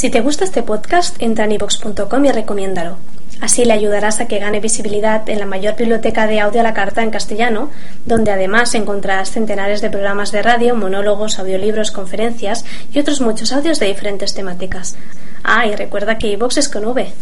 Si 0.00 0.08
te 0.08 0.22
gusta 0.22 0.44
este 0.44 0.62
podcast, 0.62 1.14
entra 1.20 1.44
en 1.44 1.52
ivox.com 1.52 2.24
y 2.24 2.32
recomiéndalo. 2.32 2.96
Así 3.42 3.66
le 3.66 3.74
ayudarás 3.74 4.18
a 4.18 4.28
que 4.28 4.38
gane 4.38 4.58
visibilidad 4.58 5.28
en 5.28 5.38
la 5.38 5.44
mayor 5.44 5.76
biblioteca 5.76 6.26
de 6.26 6.40
audio 6.40 6.60
a 6.60 6.62
la 6.62 6.72
carta 6.72 7.02
en 7.02 7.10
castellano, 7.10 7.68
donde 8.06 8.30
además 8.30 8.74
encontrarás 8.74 9.30
centenares 9.30 9.82
de 9.82 9.90
programas 9.90 10.32
de 10.32 10.40
radio, 10.40 10.74
monólogos, 10.74 11.38
audiolibros, 11.38 11.90
conferencias 11.90 12.64
y 12.94 12.98
otros 12.98 13.20
muchos 13.20 13.52
audios 13.52 13.78
de 13.78 13.88
diferentes 13.88 14.32
temáticas. 14.32 14.96
Ah, 15.44 15.66
y 15.66 15.76
recuerda 15.76 16.16
que 16.16 16.28
iVox 16.28 16.56
es 16.56 16.70
con 16.70 16.86
V. 16.86 17.12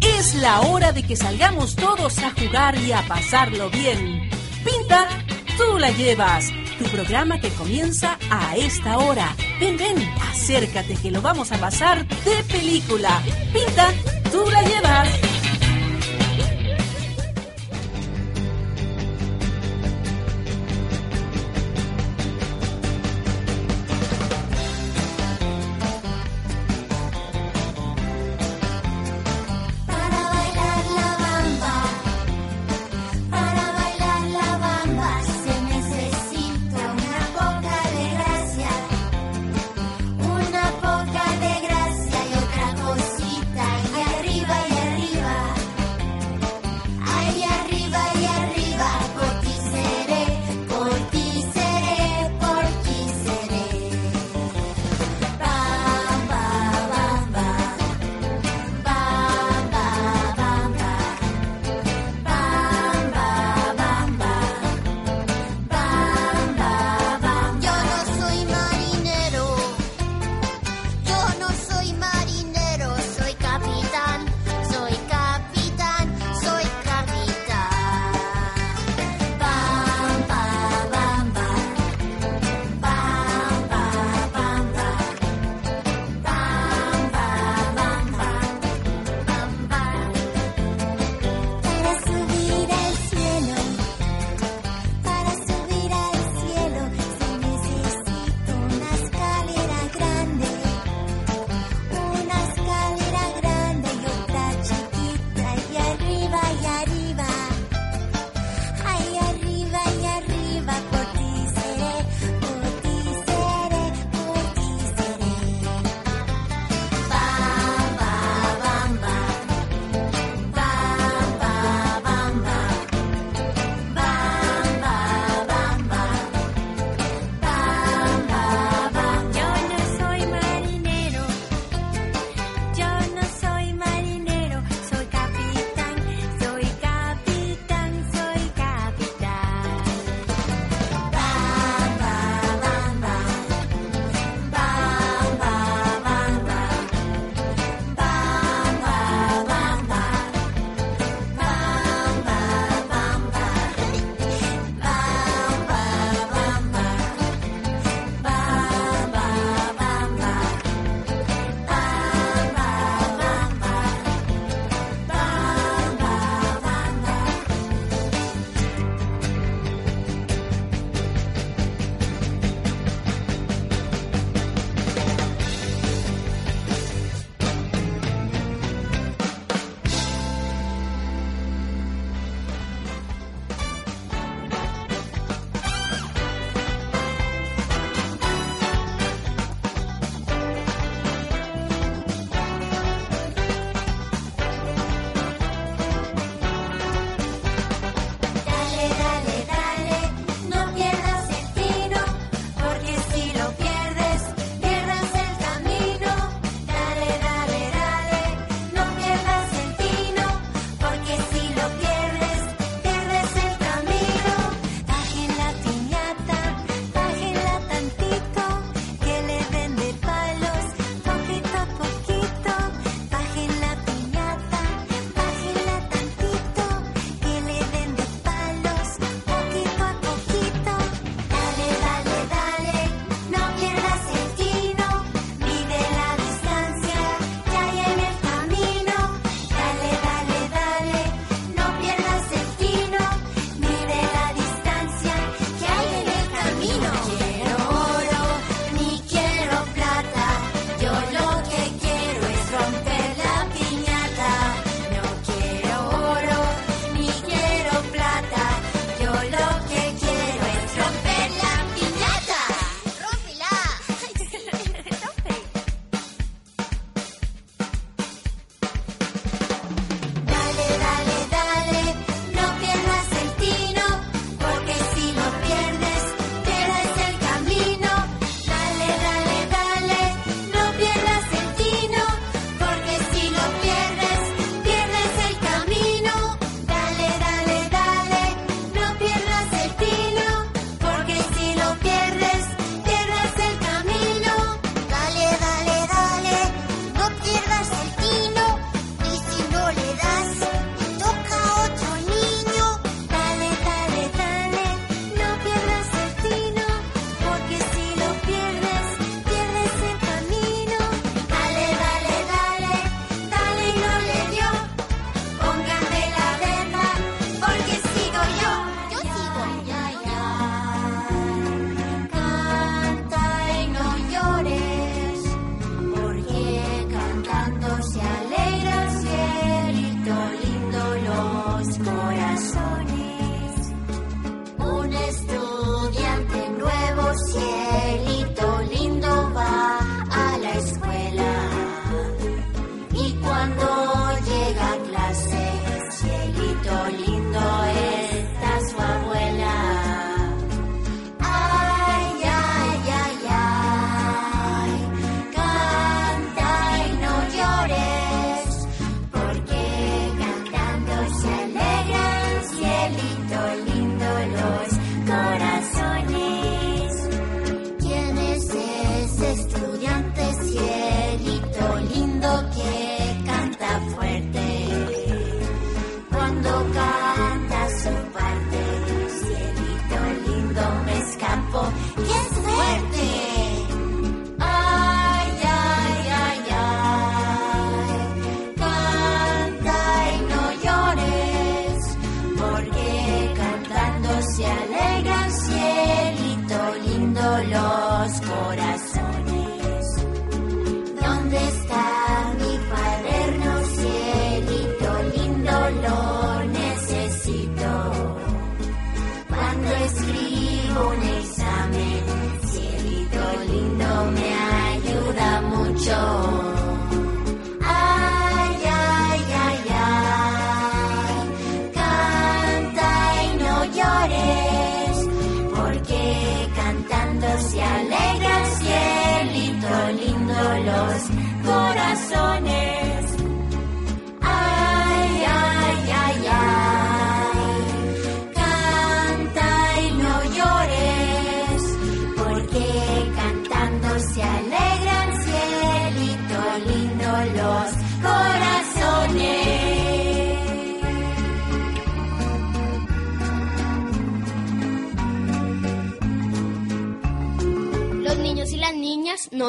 Es 0.00 0.36
la 0.36 0.62
hora 0.62 0.90
de 0.92 1.02
que 1.02 1.16
salgamos 1.16 1.76
todos 1.76 2.16
a 2.20 2.30
jugar 2.30 2.78
y 2.78 2.92
a 2.92 3.02
pasarlo 3.06 3.68
bien. 3.68 4.30
Pinta, 4.64 5.06
tú 5.58 5.78
la 5.78 5.90
llevas 5.90 6.50
tu 6.78 6.84
programa 6.84 7.40
que 7.40 7.48
comienza 7.50 8.18
a 8.30 8.56
esta 8.56 8.98
hora. 8.98 9.34
Ven, 9.60 9.76
ven, 9.76 9.96
acércate 10.30 10.94
que 10.96 11.10
lo 11.10 11.20
vamos 11.22 11.52
a 11.52 11.58
pasar 11.58 12.06
de 12.06 12.42
película. 12.44 13.22
Pinta, 13.52 13.92
tú 14.30 14.44
la 14.50 14.62
llevas. 14.62 15.25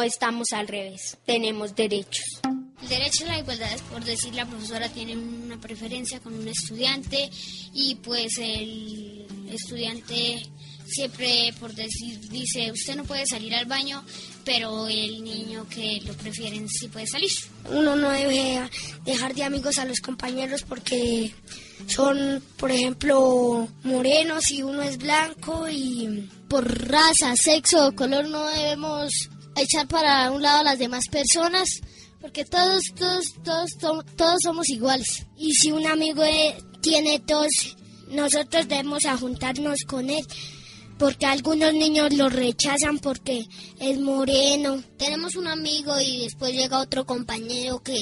Estamos 0.07 0.47
al 0.53 0.67
revés, 0.67 1.17
tenemos 1.25 1.75
derechos. 1.75 2.25
El 2.81 2.89
derecho 2.89 3.25
a 3.25 3.27
la 3.27 3.39
igualdad 3.39 3.73
es 3.73 3.81
por 3.81 4.03
decir 4.03 4.33
la 4.35 4.45
profesora 4.45 4.87
tiene 4.89 5.17
una 5.17 5.59
preferencia 5.59 6.19
con 6.19 6.33
un 6.33 6.47
estudiante 6.47 7.29
y 7.73 7.95
pues 7.95 8.37
el 8.37 9.25
estudiante 9.51 10.43
siempre 10.87 11.53
por 11.59 11.73
decir 11.73 12.19
dice 12.29 12.71
usted 12.71 12.95
no 12.95 13.03
puede 13.03 13.25
salir 13.25 13.55
al 13.55 13.65
baño 13.65 14.03
pero 14.45 14.87
el 14.87 15.23
niño 15.23 15.67
que 15.67 15.99
lo 16.05 16.13
prefieren 16.13 16.69
sí 16.69 16.87
puede 16.87 17.07
salir 17.07 17.31
uno 17.71 17.95
no 17.95 18.09
debe 18.11 18.69
dejar 19.03 19.33
de 19.33 19.43
amigos 19.43 19.79
a 19.79 19.85
los 19.85 19.99
compañeros 19.99 20.63
porque 20.63 21.33
son 21.87 22.41
por 22.57 22.71
ejemplo 22.71 23.67
morenos 23.83 24.51
y 24.51 24.61
uno 24.61 24.81
es 24.83 24.97
blanco 24.97 25.67
y 25.67 26.29
por 26.47 26.87
raza 26.87 27.35
sexo 27.35 27.87
o 27.87 27.95
color 27.95 28.29
no 28.29 28.45
debemos 28.47 29.11
echar 29.61 29.87
para 29.87 30.31
un 30.31 30.41
lado 30.41 30.59
a 30.59 30.63
las 30.63 30.79
demás 30.79 31.05
personas, 31.09 31.69
porque 32.21 32.45
todos, 32.45 32.81
todos, 32.95 33.33
todos, 33.43 33.69
todos 34.15 34.37
somos 34.43 34.69
iguales. 34.69 35.25
Y 35.37 35.53
si 35.53 35.71
un 35.71 35.85
amigo 35.85 36.23
eh, 36.23 36.55
tiene 36.81 37.19
tos, 37.19 37.75
nosotros 38.09 38.67
debemos 38.67 39.03
juntarnos 39.19 39.79
con 39.87 40.09
él, 40.09 40.25
porque 40.97 41.25
algunos 41.25 41.73
niños 41.73 42.13
lo 42.13 42.29
rechazan 42.29 42.99
porque 42.99 43.45
es 43.79 43.99
moreno. 43.99 44.81
Tenemos 44.97 45.35
un 45.35 45.47
amigo 45.47 45.99
y 45.99 46.23
después 46.23 46.53
llega 46.53 46.79
otro 46.79 47.05
compañero 47.05 47.79
que 47.83 47.97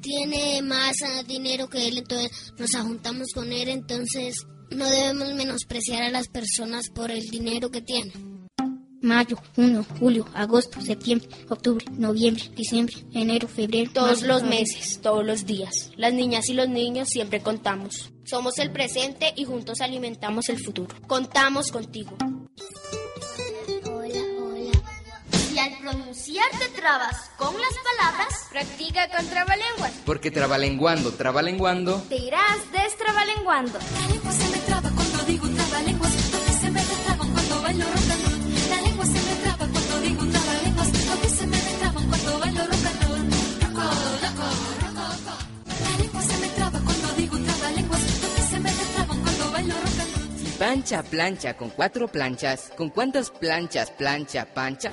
tiene 0.00 0.62
más 0.62 0.96
ah, 1.04 1.22
dinero 1.22 1.68
que 1.68 1.88
él, 1.88 1.98
entonces 1.98 2.30
nos 2.58 2.70
juntamos 2.82 3.28
con 3.34 3.52
él, 3.52 3.68
entonces 3.68 4.46
no 4.70 4.88
debemos 4.88 5.34
menospreciar 5.34 6.02
a 6.02 6.10
las 6.10 6.28
personas 6.28 6.88
por 6.94 7.10
el 7.10 7.28
dinero 7.28 7.70
que 7.70 7.82
tienen 7.82 8.39
mayo, 9.02 9.36
junio, 9.54 9.84
julio, 9.98 10.26
agosto, 10.34 10.80
septiembre, 10.80 11.28
octubre, 11.48 11.84
noviembre, 11.92 12.44
diciembre, 12.54 12.94
enero, 13.12 13.48
febrero. 13.48 13.90
Todos 13.92 14.22
los 14.22 14.42
meses, 14.42 15.00
todos 15.00 15.24
los 15.24 15.46
días. 15.46 15.90
Las 15.96 16.12
niñas 16.12 16.48
y 16.48 16.54
los 16.54 16.68
niños 16.68 17.08
siempre 17.08 17.40
contamos. 17.40 18.12
Somos 18.24 18.58
el 18.58 18.70
presente 18.70 19.32
y 19.36 19.44
juntos 19.44 19.80
alimentamos 19.80 20.48
el 20.48 20.62
futuro. 20.62 20.94
Contamos 21.06 21.72
contigo. 21.72 22.16
Hola, 23.84 24.22
hola. 24.38 24.70
Y 25.52 25.58
al 25.58 25.78
pronunciar 25.78 26.48
te 26.58 26.68
trabas 26.80 27.30
con 27.36 27.54
las 27.54 27.74
palabras, 27.98 28.46
practica 28.50 29.08
con 29.10 29.26
trabalenguas. 29.26 29.92
Porque 30.04 30.30
trabalenguando, 30.30 31.12
trabalenguando, 31.12 32.02
te 32.08 32.16
irás 32.16 32.58
destrabalenguando. 32.72 33.78
La 33.78 34.08
lengua 34.14 34.32
se 34.32 34.48
me 34.50 34.58
traba 34.58 34.90
cuando 34.90 35.18
digo 35.24 35.48
trabalenguas, 35.48 36.12
porque 36.30 36.52
se 36.52 36.70
me 36.70 36.82
traban 36.82 37.32
cuando 37.32 37.62
bailo 37.62 37.84
Plancha, 50.70 51.02
plancha, 51.02 51.56
con 51.56 51.70
cuatro 51.70 52.06
planchas. 52.06 52.70
¿Con 52.76 52.90
cuántas 52.90 53.28
planchas, 53.28 53.90
plancha, 53.90 54.46
pancha? 54.54 54.92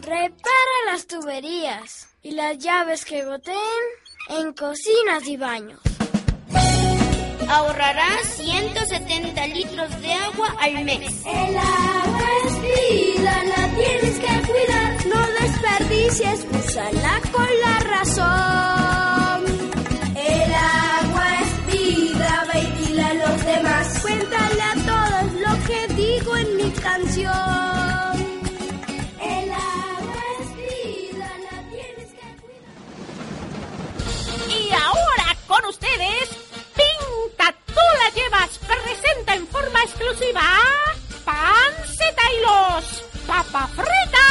Repara 0.00 0.32
las 0.86 1.06
tuberías 1.06 2.08
y 2.22 2.30
las 2.30 2.56
llaves 2.56 3.04
que 3.04 3.22
goteen 3.22 3.54
en 4.30 4.54
cocinas 4.54 5.26
y 5.26 5.36
baños 5.36 5.87
ahorrarás 7.48 8.26
170 8.36 9.46
litros 9.48 10.00
de 10.00 10.12
agua 10.12 10.54
al 10.60 10.84
mes. 10.84 11.24
El 11.24 11.56
agua 11.56 12.28
es 12.46 12.54
vida, 12.60 13.44
la 13.44 13.68
tienes 13.74 14.18
que 14.18 14.42
cuidar. 14.48 15.06
No 15.06 15.26
desperdicies, 15.40 16.46
úsala 16.52 17.20
con 17.32 17.48
la 17.64 17.78
razón. 17.94 19.44
El 20.14 20.54
agua 20.54 21.26
es 21.40 21.52
vida, 21.72 22.46
ve 22.52 23.02
a 23.02 23.14
los 23.14 23.44
demás. 23.44 23.98
Cuéntale 24.02 24.62
a 24.62 24.74
todos 24.74 25.32
lo 25.40 25.52
que 25.66 25.94
digo 25.94 26.36
en 26.36 26.56
mi 26.56 26.70
canción. 26.70 28.14
El 29.20 29.50
agua 29.50 30.22
es 30.40 30.48
vida, 30.56 31.30
la 31.50 31.56
tienes 31.70 32.10
que 32.12 32.26
cuidar. 32.42 32.76
Y 34.48 34.72
ahora 34.72 35.36
con 35.46 35.64
ustedes 35.64 36.37
llevas 38.18 38.58
presenta 38.58 39.34
en 39.34 39.46
forma 39.46 39.82
exclusiva 39.82 40.42
Panceta 41.24 42.22
y 42.34 42.38
los 42.46 43.04
Papafretas. 43.26 44.28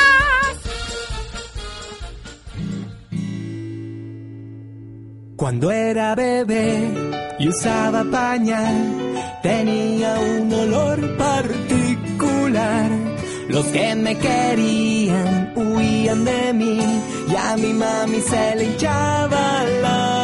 Cuando 5.35 5.71
era 5.71 6.15
bebé 6.15 7.35
y 7.37 7.47
usaba 7.47 8.03
pañal, 8.11 8.75
tenía 9.43 10.15
un 10.19 10.51
olor 10.51 11.15
particular. 11.17 12.89
Los 13.47 13.65
que 13.67 13.95
me 13.95 14.17
querían 14.17 15.53
huían 15.55 16.25
de 16.25 16.53
mí 16.53 16.79
y 17.29 17.35
a 17.35 17.55
mi 17.55 17.71
mami 17.73 18.19
se 18.21 18.55
le 18.55 18.63
hinchaba 18.65 19.63
la. 19.81 20.16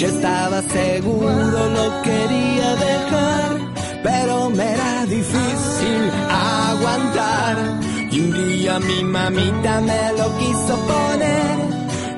Yo 0.00 0.06
estaba 0.06 0.62
seguro, 0.62 1.68
no 1.76 2.02
quería 2.02 2.74
dejar, 2.74 3.58
pero 4.02 4.48
me 4.48 4.72
era 4.72 5.04
difícil 5.04 6.10
aguantar. 6.30 7.58
Y 8.10 8.20
un 8.20 8.48
día 8.48 8.78
mi 8.80 9.04
mamita 9.04 9.82
me 9.82 10.12
lo 10.16 10.38
quiso 10.38 10.78
poner, 10.88 11.58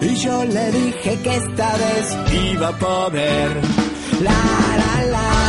y 0.01 0.15
yo 0.15 0.45
le 0.45 0.71
dije 0.71 1.23
que 1.25 1.35
esta 1.35 1.77
vez 1.77 2.19
iba 2.53 2.69
a 2.69 2.79
poder. 2.79 3.61
La, 4.21 4.31
la, 4.31 5.07
la. 5.07 5.42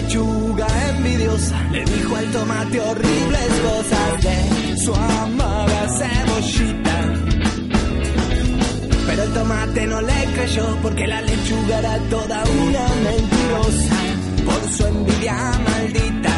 lechuga 0.00 0.66
envidiosa 0.90 1.62
le 1.72 1.84
dijo 1.84 2.16
al 2.16 2.26
tomate 2.32 2.80
horribles 2.80 3.50
cosas 3.68 4.22
de 4.22 4.76
su 4.76 4.94
amada 4.94 5.88
cebollita. 5.98 6.98
Pero 9.06 9.22
el 9.22 9.32
tomate 9.32 9.86
no 9.86 10.00
le 10.00 10.24
creyó 10.34 10.78
porque 10.82 11.06
la 11.06 11.20
lechuga 11.20 11.78
era 11.78 11.98
toda 12.10 12.44
una 12.44 12.84
mentirosa 13.06 13.96
por 14.46 14.70
su 14.70 14.86
envidia 14.86 15.36
maldita. 15.66 16.36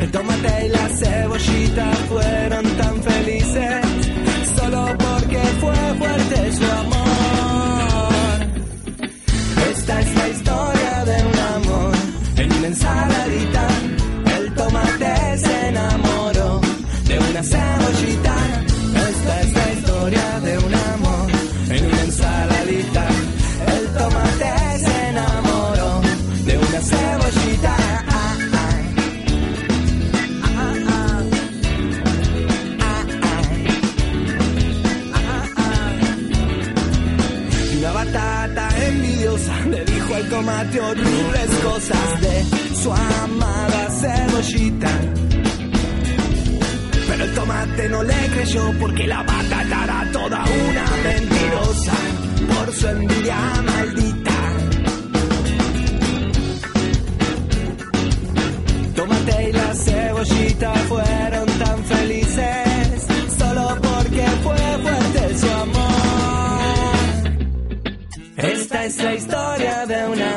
El 0.00 0.10
tomate 0.10 0.66
y 0.66 0.68
la 0.68 0.88
cebollita 0.88 1.92
fueron 2.08 2.64
tan 2.76 3.02
felices 3.02 3.87
tomate 40.38 40.80
horribles 40.80 41.50
cosas 41.64 42.20
de 42.20 42.36
su 42.80 42.92
amada 42.92 43.88
cebollita. 44.00 44.92
Pero 47.08 47.24
el 47.24 47.34
tomate 47.34 47.88
no 47.88 48.02
le 48.04 48.20
creyó 48.34 48.72
porque 48.78 49.06
la 49.08 49.22
batata 49.24 49.84
era 49.84 50.12
toda 50.12 50.44
una 50.44 50.86
mentirosa 51.08 51.96
por 52.50 52.72
su 52.72 52.86
envidia 52.86 53.38
maldita. 53.66 54.38
Tomate 58.94 59.48
y 59.48 59.52
la 59.52 59.74
cebollita 59.74 60.72
fue 60.88 61.07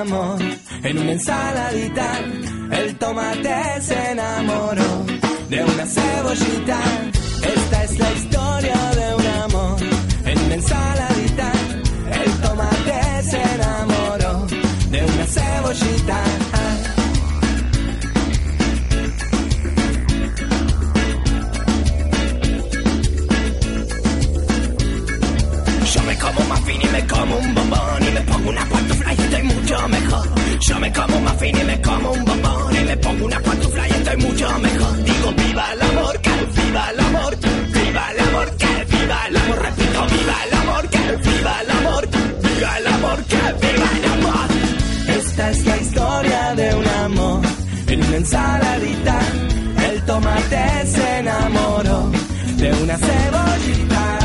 En 0.02 0.98
una 0.98 1.12
ensaladita, 1.12 2.20
el 2.72 2.98
tomate 2.98 3.82
se 3.82 4.12
enamoró 4.12 5.06
de 5.48 5.64
una 5.64 5.86
cebollita. 5.86 6.80
Esta 7.44 7.84
es 7.84 8.00
la 8.00 8.12
historia 8.14 8.51
Como 30.94 31.18
un 31.18 31.24
muffin 31.24 31.58
y 31.58 31.64
me 31.64 31.82
como 31.82 32.12
un 32.12 32.26
bombón 32.26 32.76
y 32.76 32.84
me 32.84 32.98
pongo 32.98 33.26
una 33.26 33.40
pantufla 33.40 33.88
y 33.88 33.92
estoy 33.92 34.18
mucho 34.18 34.60
mejor. 34.60 35.04
Digo 35.04 35.32
viva 35.38 35.74
el 35.74 35.82
amor, 35.82 36.22
que 36.22 36.30
viva 36.30 36.90
el 36.92 37.00
amor, 37.00 37.38
viva 37.74 38.12
el 38.12 38.20
amor, 38.20 38.58
que 38.58 38.86
viva 38.92 39.28
el 39.28 39.38
amor. 39.38 39.62
Repito, 39.62 40.06
viva 40.14 40.38
el 40.46 40.54
amor, 40.54 40.90
que 40.90 40.98
viva 41.30 41.62
el 41.62 41.72
amor, 41.72 42.08
viva 42.44 42.78
el 42.78 42.88
amor, 42.88 43.24
que 43.24 43.38
viva 43.62 43.90
el 43.98 44.06
amor. 44.14 44.48
Esta 45.18 45.50
es 45.52 45.66
la 45.66 45.78
historia 45.78 46.56
de 46.56 46.76
un 46.76 46.88
amor 46.88 47.42
en 47.88 48.04
una 48.04 48.18
ensaladita. 48.18 49.20
El 49.90 50.02
tomate 50.04 50.88
se 50.88 51.18
enamoró 51.20 52.12
de 52.58 52.74
una 52.84 52.98
cebollita. 52.98 54.21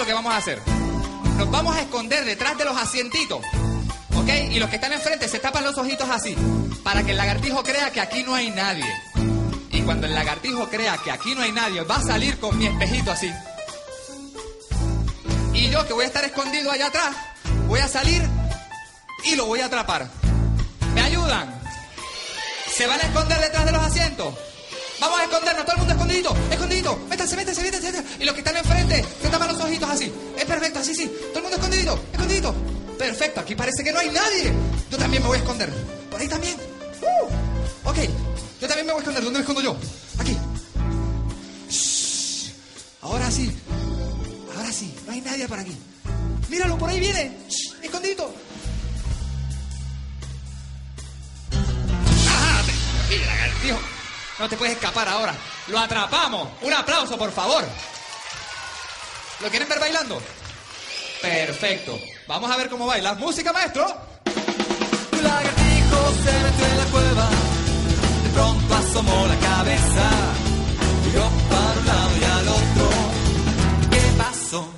lo 0.05 0.09
que 0.09 0.13
vamos 0.13 0.35
a 0.35 0.37
hacer 0.37 0.61
nos 1.39 1.51
vamos 1.51 1.75
a 1.75 1.81
esconder 1.81 2.27
detrás 2.27 2.59
de 2.59 2.65
los 2.67 2.77
asientitos. 2.77 3.41
¿Ok? 4.15 4.29
Y 4.51 4.59
los 4.59 4.69
que 4.69 4.77
están 4.77 4.93
enfrente 4.93 5.29
se 5.29 5.39
tapan 5.39 5.65
los 5.65 5.79
ojitos 5.79 6.09
así. 6.11 6.37
Para 6.83 7.03
que 7.03 7.13
el 7.13 7.17
lagartijo 7.17 7.63
crea 7.63 7.91
que 7.91 8.03
aquí 8.03 8.23
no 8.23 8.35
hay 8.35 8.51
nadie. 8.51 8.85
Y 9.71 9.81
cuando 9.81 10.07
el 10.07 10.15
lagartijo 10.15 10.69
crea 10.69 10.99
que 10.99 11.11
aquí 11.11 11.35
no 11.35 11.41
hay 11.41 11.53
nadie, 11.53 11.81
va 11.81 11.97
a 11.97 12.03
salir 12.03 12.39
con 12.39 12.57
mi 12.59 12.67
espejito 12.67 13.13
así. 13.13 13.33
Y 15.55 15.71
yo 15.71 15.87
que 15.87 15.95
voy 15.95 16.05
a 16.05 16.09
estar 16.09 16.25
escondido 16.25 16.71
allá 16.71 16.89
atrás, 16.89 17.17
voy 17.67 17.81
a 17.81 17.89
salir 17.89 18.23
y 19.25 19.37
lo 19.37 19.47
voy 19.47 19.61
a 19.61 19.67
atrapar. 19.67 20.11
¿Me 20.95 21.01
ayudan? 21.01 21.63
¿Se 22.71 22.87
van 22.87 23.01
a 23.01 23.05
esconder 23.05 23.41
detrás 23.41 23.65
de 23.65 23.73
los 23.73 23.83
asientos? 23.83 24.35
Vamos 25.05 25.21
a 25.21 25.25
escondernos, 25.25 25.65
todo 25.67 25.73
el 25.75 25.79
mundo 25.81 25.93
escondidito, 25.93 26.37
escondidito, 26.51 26.99
métanse, 27.11 27.37
métanse, 27.37 27.61
métanse, 27.63 27.93
métanse. 27.93 28.17
Y 28.21 28.25
los 28.25 28.33
que 28.35 28.41
están 28.41 28.57
enfrente, 28.57 29.05
se 29.21 29.29
tapan 29.29 29.49
los 29.49 29.61
ojitos 29.63 29.91
así. 29.91 30.11
Es 30.39 30.45
perfecto, 30.47 30.79
así, 30.79 30.95
sí. 30.95 31.07
Todo 31.29 31.37
el 31.37 31.43
mundo 31.43 31.57
escondidito, 31.57 32.01
escondidito. 32.11 32.55
Perfecto, 32.99 33.41
aquí 33.41 33.55
parece 33.55 33.85
que 33.85 33.93
no 33.93 33.99
hay 33.99 34.09
nadie. 34.09 34.51
Yo 34.91 34.97
también 34.97 35.23
me 35.23 35.29
voy 35.29 35.37
a 35.37 35.41
esconder. 35.41 35.71
Por 36.11 36.19
ahí 36.21 36.27
también. 36.29 36.57
Uh, 37.03 37.89
ok, 37.91 37.97
yo 38.63 38.67
también 38.67 38.87
me 38.87 38.93
voy 38.93 39.01
a 39.01 39.03
esconder. 39.03 39.25
¿Dónde 39.25 39.39
me 39.41 39.43
escondo 39.43 39.61
yo? 39.61 39.77
Aquí. 40.19 40.39
Shh. 41.69 42.51
Ahora 43.03 43.31
sí, 43.31 43.53
ahora 44.57 44.73
sí, 44.73 44.95
no 45.07 45.13
hay 45.13 45.21
nadie 45.21 45.47
por 45.47 45.59
aquí. 45.59 45.77
Míralo, 46.49 46.79
por 46.79 46.89
ahí 46.89 46.99
viene. 46.99 47.31
Shh, 47.51 47.75
escondidito. 47.85 48.33
¡Ah! 52.29 52.63
te- 53.09 53.19
lagartijo. 53.19 53.79
No 54.39 54.49
te 54.49 54.57
puedes 54.57 54.75
escapar 54.75 55.09
ahora. 55.09 55.35
Lo 55.69 55.79
atrapamos. 55.79 56.49
Un 56.63 56.73
aplauso, 56.73 57.17
por 57.17 57.33
favor. 57.33 57.65
¿Lo 59.41 59.49
quieren 59.49 59.69
ver 59.69 59.79
bailando? 59.79 60.21
Perfecto. 61.21 61.99
Vamos 62.27 62.51
a 62.51 62.57
ver 62.57 62.69
cómo 62.69 62.87
baila. 62.87 63.15
Música, 63.15 63.53
maestro. 63.53 63.85
Un 65.13 65.23
lagartijo 65.23 66.15
se 66.25 66.33
metió 66.43 66.67
en 66.67 66.79
la 66.79 66.85
cueva. 66.87 67.29
De 68.25 68.31
pronto 68.35 68.75
asomó 68.75 69.27
la 69.27 69.39
cabeza. 69.39 70.11
Miró 71.07 71.31
para 71.49 71.81
un 71.81 71.87
lado 71.87 72.17
y 72.21 72.25
al 72.25 72.49
otro. 72.49 72.91
¿Qué 73.91 74.03
pasó? 74.19 74.69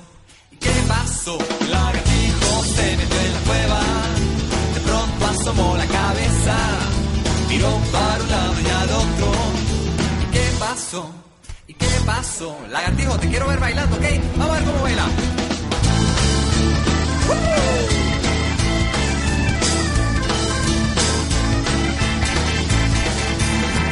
¿Qué 0.59 0.73
pasó? 0.87 1.37
Un 1.37 1.71
lagartijo 1.71 2.63
se 2.75 2.97
metió 2.97 3.19
en 3.19 3.33
la 3.33 3.39
cueva. 3.41 3.81
De 4.73 4.79
pronto 4.81 5.25
asomó 5.25 5.77
la 5.77 5.85
cabeza. 5.87 6.55
Miró 7.49 7.81
para 7.91 8.23
un 8.23 8.29
lado 8.29 8.61
y 8.61 8.69
al 8.69 8.89
otro. 8.91 9.36
¿Y 10.77 10.79
qué 10.79 10.85
pasó? 10.85 11.11
¿Y 11.67 11.73
qué 11.73 11.87
pasó? 12.05 12.57
Lagartijo, 12.69 13.17
te 13.17 13.27
quiero 13.29 13.47
ver 13.47 13.59
bailando, 13.59 13.95
¿ok? 13.95 14.03
Vamos 14.37 14.55
a 14.55 14.59
ver 14.59 14.63
cómo 14.69 14.83
baila. 14.83 15.07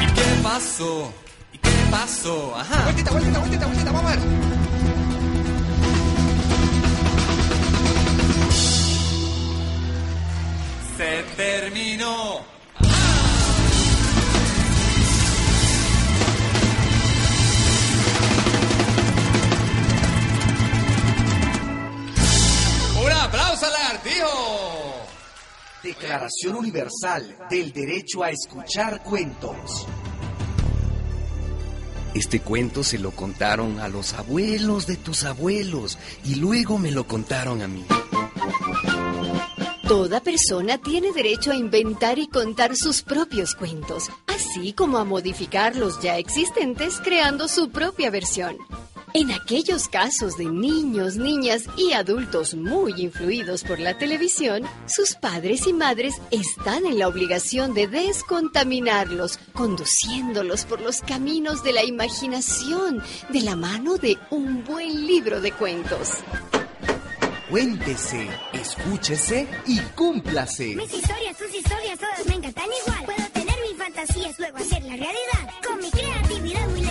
¿Y 0.02 0.14
qué 0.14 0.44
pasó? 0.44 1.14
¿Y 1.54 1.58
qué 1.58 1.72
pasó? 1.90 2.56
Ajá. 2.56 2.84
Vueltita, 2.84 3.12
vueltita, 3.12 3.40
vueltita, 3.40 3.66
vueltita, 3.66 3.92
vamos 3.92 4.12
a 4.12 4.16
ver. 4.16 4.20
Se 10.98 11.24
terminó. 11.36 12.55
Declaración 25.86 26.56
Universal 26.56 27.38
del 27.48 27.72
Derecho 27.72 28.24
a 28.24 28.32
Escuchar 28.32 29.04
Cuentos. 29.04 29.86
Este 32.16 32.40
cuento 32.40 32.84
se 32.84 32.98
lo 32.98 33.12
contaron 33.12 33.80
a 33.80 33.88
los 33.88 34.14
abuelos 34.14 34.88
de 34.88 34.96
tus 34.96 35.26
abuelos 35.26 36.00
y 36.24 36.36
luego 36.36 36.80
me 36.80 36.90
lo 36.90 37.06
contaron 37.06 37.62
a 37.62 37.68
mí. 37.68 37.86
Toda 39.88 40.22
persona 40.22 40.80
tiene 40.80 41.12
derecho 41.12 41.52
a 41.52 41.56
inventar 41.56 42.18
y 42.18 42.30
contar 42.30 42.76
sus 42.76 43.04
propios 43.04 43.54
cuentos, 43.54 44.10
así 44.26 44.74
como 44.74 44.98
a 44.98 45.06
modificar 45.06 45.76
los 45.76 46.02
ya 46.02 46.18
existentes 46.18 47.00
creando 47.00 47.48
su 47.48 47.70
propia 47.70 48.10
versión. 48.10 48.58
En 49.18 49.32
aquellos 49.32 49.88
casos 49.88 50.36
de 50.36 50.44
niños, 50.44 51.16
niñas 51.16 51.64
y 51.78 51.94
adultos 51.94 52.54
muy 52.54 52.92
influidos 53.02 53.64
por 53.64 53.80
la 53.80 53.98
televisión, 53.98 54.64
sus 54.88 55.16
padres 55.16 55.68
y 55.68 55.72
madres 55.72 56.16
están 56.32 56.86
en 56.86 57.00
la 57.00 57.08
obligación 57.08 57.74
de 57.74 57.88
descontaminarlos, 57.88 59.40
conduciéndolos 59.54 60.66
por 60.66 60.82
los 60.82 61.00
caminos 61.00 61.64
de 61.64 61.72
la 61.72 61.86
imaginación, 61.86 63.02
de 63.30 63.40
la 63.40 63.56
mano 63.56 63.96
de 63.96 64.18
un 64.32 64.66
buen 64.66 65.08
libro 65.08 65.40
de 65.40 65.54
cuentos. 65.54 66.16
Cuéntese, 67.50 68.28
escúchese 68.52 69.48
y 69.66 69.80
cúmplase. 69.96 70.76
Mis 70.76 70.94
historias, 70.94 71.38
tus 71.38 71.56
historias, 71.56 71.98
todas 71.98 72.26
me 72.26 72.36
encantan 72.36 72.66
igual. 72.84 73.06
Puedo 73.06 73.30
tener 73.32 73.56
mis 73.62 73.78
fantasías, 73.78 74.38
luego 74.40 74.58
hacerla 74.58 74.98
realidad. 74.98 75.54
Con 75.66 75.78
mi 75.78 75.90
creatividad 75.90 76.68
muy 76.68 76.85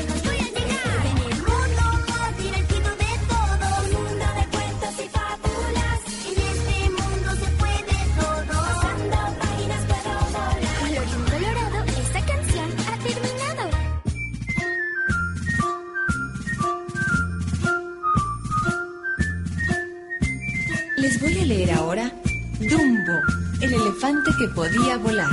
a 21.27 21.45
leer 21.45 21.71
ahora 21.73 22.13
Dumbo, 22.61 23.19
el 23.63 23.73
elefante 23.73 24.31
que 24.39 24.49
podía 24.55 24.99
volar. 24.99 25.31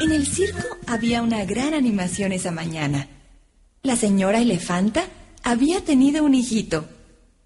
En 0.00 0.12
el 0.12 0.26
circo 0.26 0.64
había 0.86 1.22
una 1.22 1.44
gran 1.44 1.74
animación 1.74 2.32
esa 2.32 2.50
mañana. 2.50 3.08
La 3.82 3.96
señora 3.96 4.40
elefanta 4.40 5.06
había 5.42 5.82
tenido 5.84 6.24
un 6.24 6.34
hijito. 6.34 6.86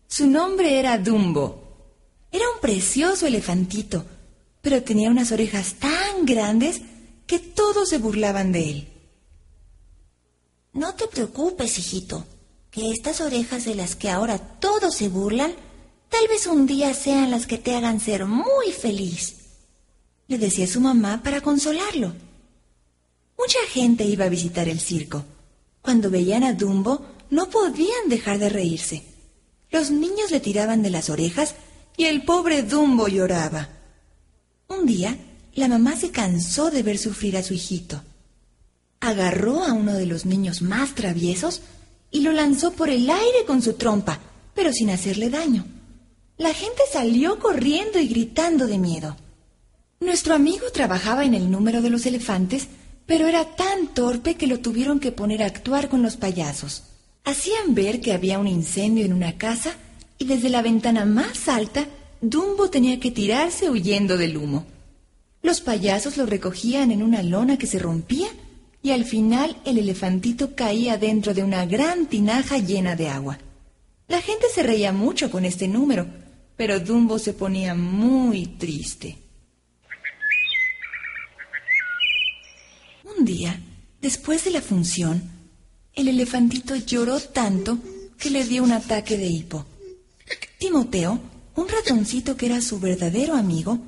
Su 0.06 0.26
nombre 0.26 0.80
era 0.80 0.96
Dumbo. 0.96 1.92
Era 2.32 2.44
un 2.54 2.60
precioso 2.60 3.26
elefantito, 3.26 4.06
pero 4.62 4.82
tenía 4.82 5.10
unas 5.10 5.32
orejas 5.32 5.74
tan 5.74 6.24
grandes 6.24 6.80
que 7.26 7.38
todos 7.38 7.90
se 7.90 7.98
burlaban 7.98 8.52
de 8.52 8.70
él. 8.70 8.88
No 10.72 10.94
te 10.94 11.06
preocupes, 11.08 11.78
hijito, 11.78 12.26
que 12.70 12.90
estas 12.90 13.20
orejas 13.20 13.66
de 13.66 13.74
las 13.74 13.96
que 13.96 14.08
ahora 14.10 14.38
todos 14.38 14.94
se 14.94 15.08
burlan, 15.08 15.52
tal 16.08 16.26
vez 16.28 16.46
un 16.46 16.66
día 16.66 16.94
sean 16.94 17.30
las 17.30 17.46
que 17.46 17.58
te 17.58 17.74
hagan 17.74 18.00
ser 18.00 18.26
muy 18.26 18.72
feliz, 18.72 19.36
le 20.28 20.38
decía 20.38 20.66
su 20.66 20.80
mamá 20.80 21.22
para 21.22 21.40
consolarlo. 21.40 22.12
Mucha 23.38 23.58
gente 23.70 24.04
iba 24.04 24.26
a 24.26 24.28
visitar 24.28 24.68
el 24.68 24.80
circo. 24.80 25.24
Cuando 25.80 26.10
veían 26.10 26.44
a 26.44 26.52
Dumbo, 26.52 27.02
no 27.30 27.48
podían 27.48 28.08
dejar 28.08 28.38
de 28.38 28.48
reírse. 28.48 29.02
Los 29.70 29.90
niños 29.90 30.30
le 30.30 30.40
tiraban 30.40 30.82
de 30.82 30.90
las 30.90 31.08
orejas 31.08 31.54
y 31.96 32.04
el 32.04 32.24
pobre 32.24 32.62
Dumbo 32.62 33.08
lloraba. 33.08 33.68
Un 34.68 34.86
día, 34.86 35.16
la 35.54 35.68
mamá 35.68 35.96
se 35.96 36.10
cansó 36.10 36.70
de 36.70 36.82
ver 36.82 36.98
sufrir 36.98 37.36
a 37.36 37.42
su 37.42 37.54
hijito. 37.54 38.02
Agarró 39.00 39.64
a 39.64 39.72
uno 39.72 39.94
de 39.94 40.06
los 40.06 40.26
niños 40.26 40.60
más 40.60 40.94
traviesos 40.94 41.62
y 42.10 42.20
lo 42.20 42.32
lanzó 42.32 42.72
por 42.72 42.90
el 42.90 43.08
aire 43.08 43.44
con 43.46 43.62
su 43.62 43.74
trompa, 43.74 44.18
pero 44.54 44.72
sin 44.72 44.90
hacerle 44.90 45.30
daño. 45.30 45.64
La 46.38 46.54
gente 46.54 46.82
salió 46.92 47.40
corriendo 47.40 47.98
y 47.98 48.06
gritando 48.06 48.68
de 48.68 48.78
miedo. 48.78 49.16
Nuestro 49.98 50.34
amigo 50.34 50.70
trabajaba 50.72 51.24
en 51.24 51.34
el 51.34 51.50
número 51.50 51.82
de 51.82 51.90
los 51.90 52.06
elefantes, 52.06 52.68
pero 53.06 53.26
era 53.26 53.56
tan 53.56 53.88
torpe 53.88 54.36
que 54.36 54.46
lo 54.46 54.60
tuvieron 54.60 55.00
que 55.00 55.10
poner 55.10 55.42
a 55.42 55.46
actuar 55.46 55.88
con 55.88 56.00
los 56.00 56.16
payasos. 56.16 56.84
Hacían 57.24 57.74
ver 57.74 58.00
que 58.00 58.12
había 58.12 58.38
un 58.38 58.46
incendio 58.46 59.04
en 59.04 59.12
una 59.12 59.36
casa 59.36 59.74
y 60.16 60.26
desde 60.26 60.48
la 60.48 60.62
ventana 60.62 61.04
más 61.04 61.48
alta 61.48 61.86
Dumbo 62.20 62.70
tenía 62.70 63.00
que 63.00 63.10
tirarse 63.10 63.68
huyendo 63.68 64.16
del 64.16 64.36
humo. 64.36 64.64
Los 65.42 65.60
payasos 65.60 66.16
lo 66.16 66.26
recogían 66.26 66.92
en 66.92 67.02
una 67.02 67.24
lona 67.24 67.58
que 67.58 67.66
se 67.66 67.80
rompía 67.80 68.28
y 68.80 68.92
al 68.92 69.04
final 69.04 69.56
el 69.64 69.78
elefantito 69.78 70.54
caía 70.54 70.98
dentro 70.98 71.34
de 71.34 71.42
una 71.42 71.66
gran 71.66 72.06
tinaja 72.06 72.58
llena 72.58 72.94
de 72.94 73.08
agua. 73.08 73.38
La 74.06 74.22
gente 74.22 74.46
se 74.54 74.62
reía 74.62 74.92
mucho 74.92 75.30
con 75.30 75.44
este 75.44 75.68
número, 75.68 76.06
pero 76.58 76.80
Dumbo 76.80 77.20
se 77.20 77.32
ponía 77.34 77.74
muy 77.76 78.46
triste. 78.58 79.16
Un 83.16 83.24
día, 83.24 83.58
después 84.02 84.44
de 84.44 84.50
la 84.50 84.60
función, 84.60 85.22
el 85.94 86.08
elefantito 86.08 86.74
lloró 86.74 87.20
tanto 87.20 87.78
que 88.18 88.30
le 88.30 88.44
dio 88.44 88.64
un 88.64 88.72
ataque 88.72 89.16
de 89.16 89.26
hipo. 89.26 89.66
Timoteo, 90.58 91.20
un 91.54 91.68
ratoncito 91.68 92.36
que 92.36 92.46
era 92.46 92.60
su 92.60 92.80
verdadero 92.80 93.34
amigo, 93.34 93.78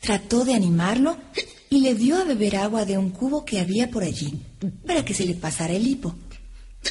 trató 0.00 0.44
de 0.44 0.52
animarlo 0.52 1.16
y 1.70 1.80
le 1.80 1.94
dio 1.94 2.18
a 2.18 2.24
beber 2.24 2.56
agua 2.56 2.84
de 2.84 2.98
un 2.98 3.10
cubo 3.10 3.46
que 3.46 3.60
había 3.60 3.90
por 3.90 4.04
allí 4.04 4.38
para 4.86 5.06
que 5.06 5.14
se 5.14 5.24
le 5.24 5.34
pasara 5.34 5.72
el 5.72 5.86
hipo. 5.86 6.14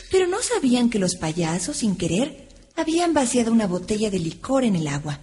Pero 0.10 0.25
no 0.25 0.41
sabían 0.41 0.89
que 0.89 0.97
los 0.97 1.15
payasos, 1.15 1.77
sin 1.77 1.95
querer, 1.95 2.46
habían 2.77 3.13
vaciado 3.13 3.51
una 3.51 3.67
botella 3.67 4.09
de 4.11 4.19
licor 4.19 4.63
en 4.63 4.75
el 4.75 4.87
agua. 4.87 5.19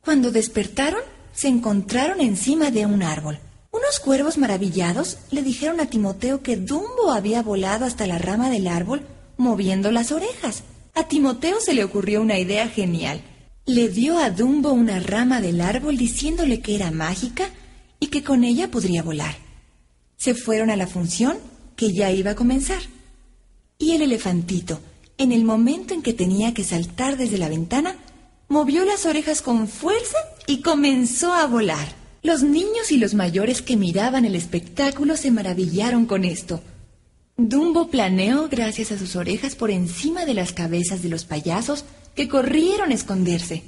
Cuando 0.00 0.32
despertaron, 0.32 1.02
se 1.34 1.46
encontraron 1.46 2.20
encima 2.20 2.70
de 2.70 2.86
un 2.86 3.02
árbol. 3.02 3.38
Unos 3.70 4.00
cuervos 4.00 4.38
maravillados 4.38 5.18
le 5.30 5.42
dijeron 5.42 5.80
a 5.80 5.86
Timoteo 5.86 6.42
que 6.42 6.56
Dumbo 6.56 7.12
había 7.12 7.42
volado 7.42 7.84
hasta 7.84 8.06
la 8.06 8.18
rama 8.18 8.48
del 8.48 8.66
árbol 8.66 9.02
moviendo 9.36 9.92
las 9.92 10.12
orejas. 10.12 10.64
A 10.94 11.06
Timoteo 11.06 11.60
se 11.60 11.74
le 11.74 11.84
ocurrió 11.84 12.22
una 12.22 12.38
idea 12.38 12.68
genial. 12.68 13.20
Le 13.66 13.88
dio 13.90 14.18
a 14.18 14.30
Dumbo 14.30 14.72
una 14.72 14.98
rama 14.98 15.42
del 15.42 15.60
árbol 15.60 15.98
diciéndole 15.98 16.60
que 16.60 16.74
era 16.74 16.90
mágica 16.90 17.50
y 18.00 18.06
que 18.06 18.24
con 18.24 18.44
ella 18.44 18.70
podría 18.70 19.02
volar. 19.02 19.36
Se 20.16 20.34
fueron 20.34 20.70
a 20.70 20.76
la 20.76 20.86
función 20.86 21.36
que 21.76 21.92
ya 21.92 22.10
iba 22.10 22.30
a 22.30 22.34
comenzar. 22.34 22.80
Y 23.78 23.92
el 23.92 24.02
elefantito, 24.02 24.80
en 25.18 25.32
el 25.32 25.44
momento 25.44 25.94
en 25.94 26.02
que 26.02 26.12
tenía 26.12 26.54
que 26.54 26.64
saltar 26.64 27.16
desde 27.16 27.38
la 27.38 27.48
ventana, 27.48 27.96
movió 28.48 28.84
las 28.84 29.04
orejas 29.04 29.42
con 29.42 29.68
fuerza 29.68 30.16
y 30.46 30.62
comenzó 30.62 31.34
a 31.34 31.46
volar. 31.46 31.88
Los 32.22 32.42
niños 32.42 32.90
y 32.90 32.96
los 32.96 33.14
mayores 33.14 33.60
que 33.60 33.76
miraban 33.76 34.24
el 34.24 34.34
espectáculo 34.34 35.16
se 35.16 35.30
maravillaron 35.30 36.06
con 36.06 36.24
esto. 36.24 36.60
Dumbo 37.36 37.88
planeó 37.88 38.48
gracias 38.48 38.90
a 38.90 38.98
sus 38.98 39.14
orejas 39.14 39.54
por 39.54 39.70
encima 39.70 40.24
de 40.24 40.34
las 40.34 40.52
cabezas 40.52 41.02
de 41.02 41.08
los 41.08 41.24
payasos 41.24 41.84
que 42.14 42.28
corrieron 42.28 42.90
a 42.90 42.94
esconderse. 42.94 43.62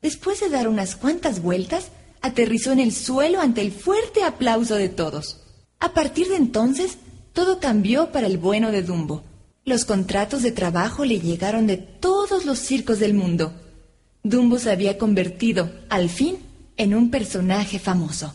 Después 0.00 0.40
de 0.40 0.48
dar 0.48 0.68
unas 0.68 0.96
cuantas 0.96 1.42
vueltas, 1.42 1.88
aterrizó 2.22 2.72
en 2.72 2.80
el 2.80 2.92
suelo 2.92 3.40
ante 3.40 3.60
el 3.60 3.72
fuerte 3.72 4.22
aplauso 4.22 4.76
de 4.76 4.88
todos. 4.88 5.40
A 5.78 5.92
partir 5.92 6.28
de 6.28 6.36
entonces, 6.36 6.96
todo 7.32 7.60
cambió 7.60 8.12
para 8.12 8.26
el 8.26 8.38
bueno 8.38 8.72
de 8.72 8.82
Dumbo. 8.82 9.22
Los 9.68 9.84
contratos 9.84 10.44
de 10.44 10.52
trabajo 10.52 11.04
le 11.04 11.18
llegaron 11.18 11.66
de 11.66 11.76
todos 11.76 12.44
los 12.44 12.60
circos 12.60 13.00
del 13.00 13.14
mundo. 13.14 13.52
Dumbo 14.22 14.60
se 14.60 14.70
había 14.70 14.96
convertido, 14.96 15.72
al 15.88 16.08
fin, 16.08 16.38
en 16.76 16.94
un 16.94 17.10
personaje 17.10 17.80
famoso. 17.80 18.32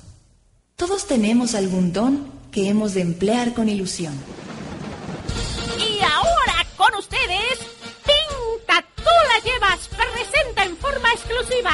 Todos 0.75 1.07
tenemos 1.07 1.55
algún 1.55 1.93
don 1.93 2.29
que 2.51 2.67
hemos 2.67 2.93
de 2.95 3.01
emplear 3.03 3.53
con 3.53 3.69
ilusión. 3.69 4.13
Y 5.79 6.03
ahora 6.03 6.67
con 6.75 6.93
ustedes, 6.95 7.59
Pinta, 8.03 8.85
tú 8.97 9.03
la 9.03 9.51
llevas, 9.51 9.87
presenta 9.87 10.65
en 10.65 10.75
forma 10.75 11.13
exclusiva 11.13 11.71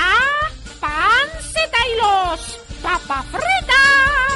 Panceta 0.79 1.77
y 1.93 1.97
los 1.97 2.59
Papafritas. 2.83 4.26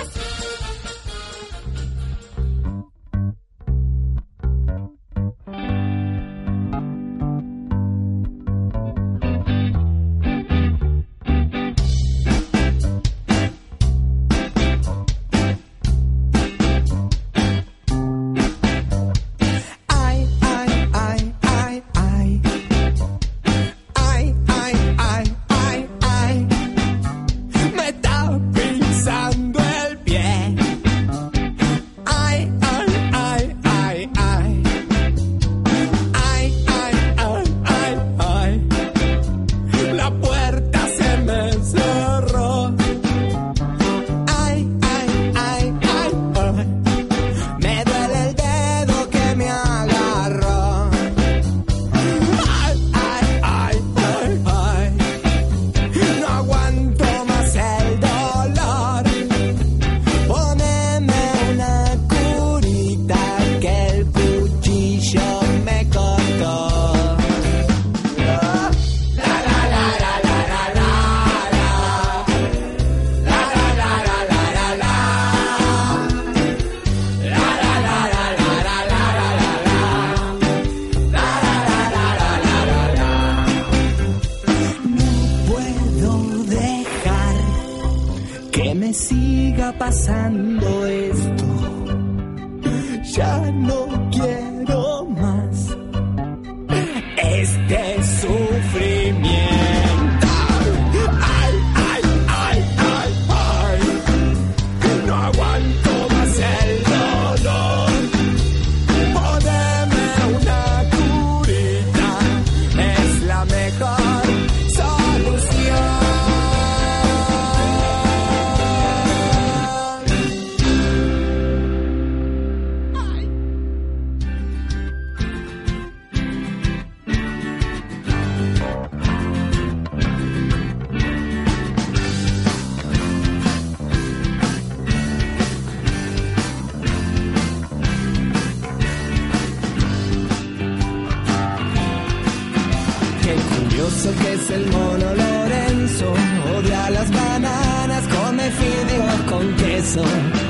Lorenzo. 149.95 150.40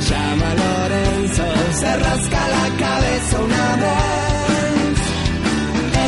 Llama 0.00 0.54
Lorenzo, 0.54 1.44
se 1.72 1.96
rasca 1.96 2.48
la 2.48 2.76
cabeza 2.78 3.40
una 3.40 3.76
vez. 3.76 4.98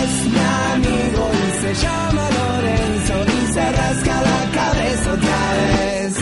Es 0.03 0.27
mi 0.33 0.41
amigo 0.73 1.31
y 1.33 1.51
se 1.61 1.75
llama 1.83 2.25
Lorenzo 2.39 3.15
y 3.27 3.29
se 3.53 3.65
rasca 3.73 4.15
la 4.23 4.41
cabeza 4.55 5.13
otra 5.13 5.41
vez. 5.55 6.17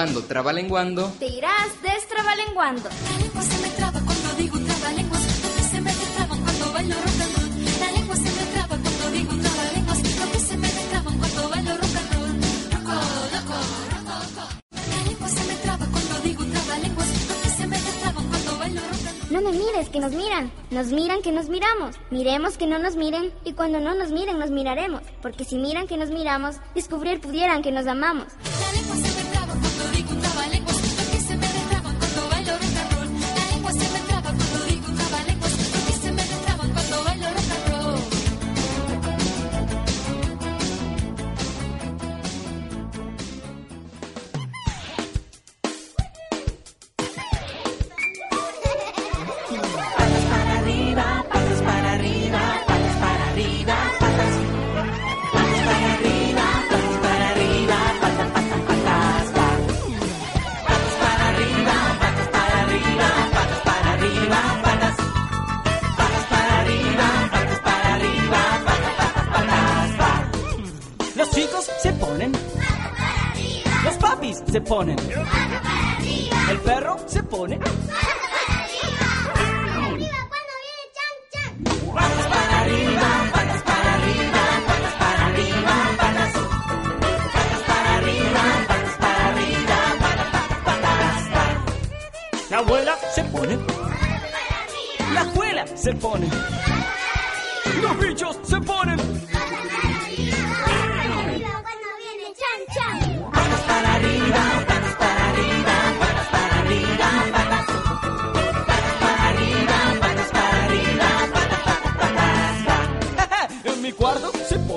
Trabalenguando, 0.02 0.22
trabalenguando. 0.26 1.12
Te 1.18 1.26
irás 1.26 1.68
destrabalenguando. 1.82 2.88
La 2.88 3.18
lengua 3.22 3.42
se 3.42 3.62
me 3.62 3.68
traba 3.70 4.00
cuando 4.00 4.34
digo 4.36 4.58
trabalenguas. 4.58 5.22
Lo 5.42 5.54
que 5.54 5.62
se 5.62 5.80
me 5.80 5.92
destraban 5.92 6.40
cuando 6.40 6.72
bailo 6.72 6.94
rock 6.96 7.20
and 7.22 7.36
roll. 7.36 7.80
La 7.80 7.92
lengua 7.92 8.16
se 8.16 8.22
me 8.22 8.44
traba 8.52 8.76
cuando 8.82 9.10
digo 9.12 9.32
trabalenguas. 9.42 9.98
Lo 10.02 10.32
que 10.32 10.38
se 10.40 10.56
me 10.56 10.68
destraban 10.68 11.18
cuando 11.18 11.48
bailo 11.48 11.70
rock 11.76 11.96
and 12.00 12.12
roll. 12.14 12.32
Roco, 12.72 12.94
loco, 13.34 13.54
roco, 13.92 14.14
roco. 14.34 14.44
La 14.90 15.04
lengua 15.06 15.28
se 15.28 15.44
me 15.46 15.54
traba 15.54 15.86
cuando 15.86 16.14
digo 16.24 16.44
trabalenguas. 16.46 17.08
Lo 17.28 17.42
que 17.42 17.48
se 17.48 17.66
me 17.66 17.76
destraban 17.76 18.28
cuando 18.28 18.58
bailo 18.58 18.80
rock 18.80 19.06
and 19.06 19.22
roll. 19.22 19.32
No 19.32 19.40
me 19.40 19.52
mires, 19.52 19.88
que 19.88 20.00
nos 20.00 20.12
miran. 20.12 20.50
Nos 20.70 20.86
miran, 20.88 21.22
que 21.22 21.32
nos 21.32 21.48
miramos. 21.48 21.96
Miremos, 22.10 22.58
que 22.58 22.66
no 22.66 22.78
nos 22.80 22.96
miren. 22.96 23.32
Y 23.44 23.52
cuando 23.52 23.78
no 23.78 23.94
nos 23.94 24.10
miren, 24.10 24.38
nos 24.40 24.50
miraremos. 24.50 25.02
Porque 25.22 25.44
si 25.44 25.58
miran 25.58 25.86
que 25.86 25.96
nos 25.96 26.10
miramos, 26.10 26.56
descubrir 26.74 27.20
pudieran 27.20 27.62
que 27.62 27.70
nos 27.70 27.86
amamos. 27.86 28.26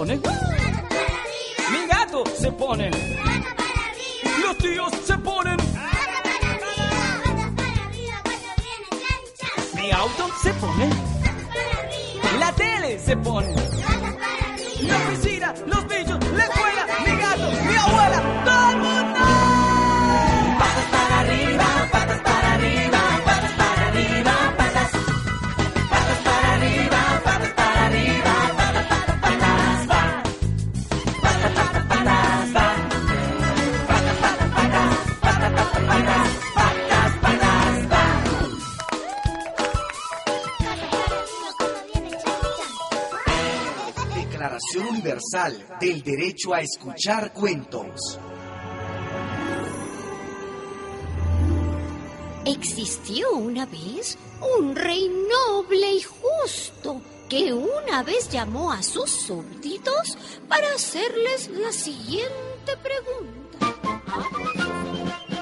Mi 0.06 1.88
gato 1.88 2.24
se 2.38 2.52
pone. 2.52 2.92
Los 4.40 4.58
tíos 4.60 4.92
se 5.04 5.18
ponen. 5.18 5.58
Mi 9.74 9.92
auto 9.92 10.30
se 10.44 10.54
pone. 10.54 10.90
La 12.40 12.52
tele 12.52 13.00
se 13.00 13.18
pone. 13.18 13.56
La 14.82 14.98
piscina, 15.10 15.56
los 15.66 15.88
bichos, 15.88 16.05
Del 45.46 46.02
Derecho 46.02 46.56
a 46.56 46.62
Escuchar 46.62 47.32
Cuentos. 47.32 48.20
Existió 52.46 53.30
una 53.34 53.68
vez 53.68 54.18
un 54.58 54.76
rey 54.76 55.08
noble 55.08 55.94
y 55.94 56.02
justo 56.02 57.00
que 57.30 57.54
una 57.54 58.02
vez 58.02 58.32
llamó 58.32 58.72
a 58.72 58.82
sus 58.82 59.12
súbditos 59.12 60.18
para 60.48 60.68
hacerles 60.74 61.50
la 61.50 61.72
siguiente 61.72 62.78
pregunta. 62.82 64.65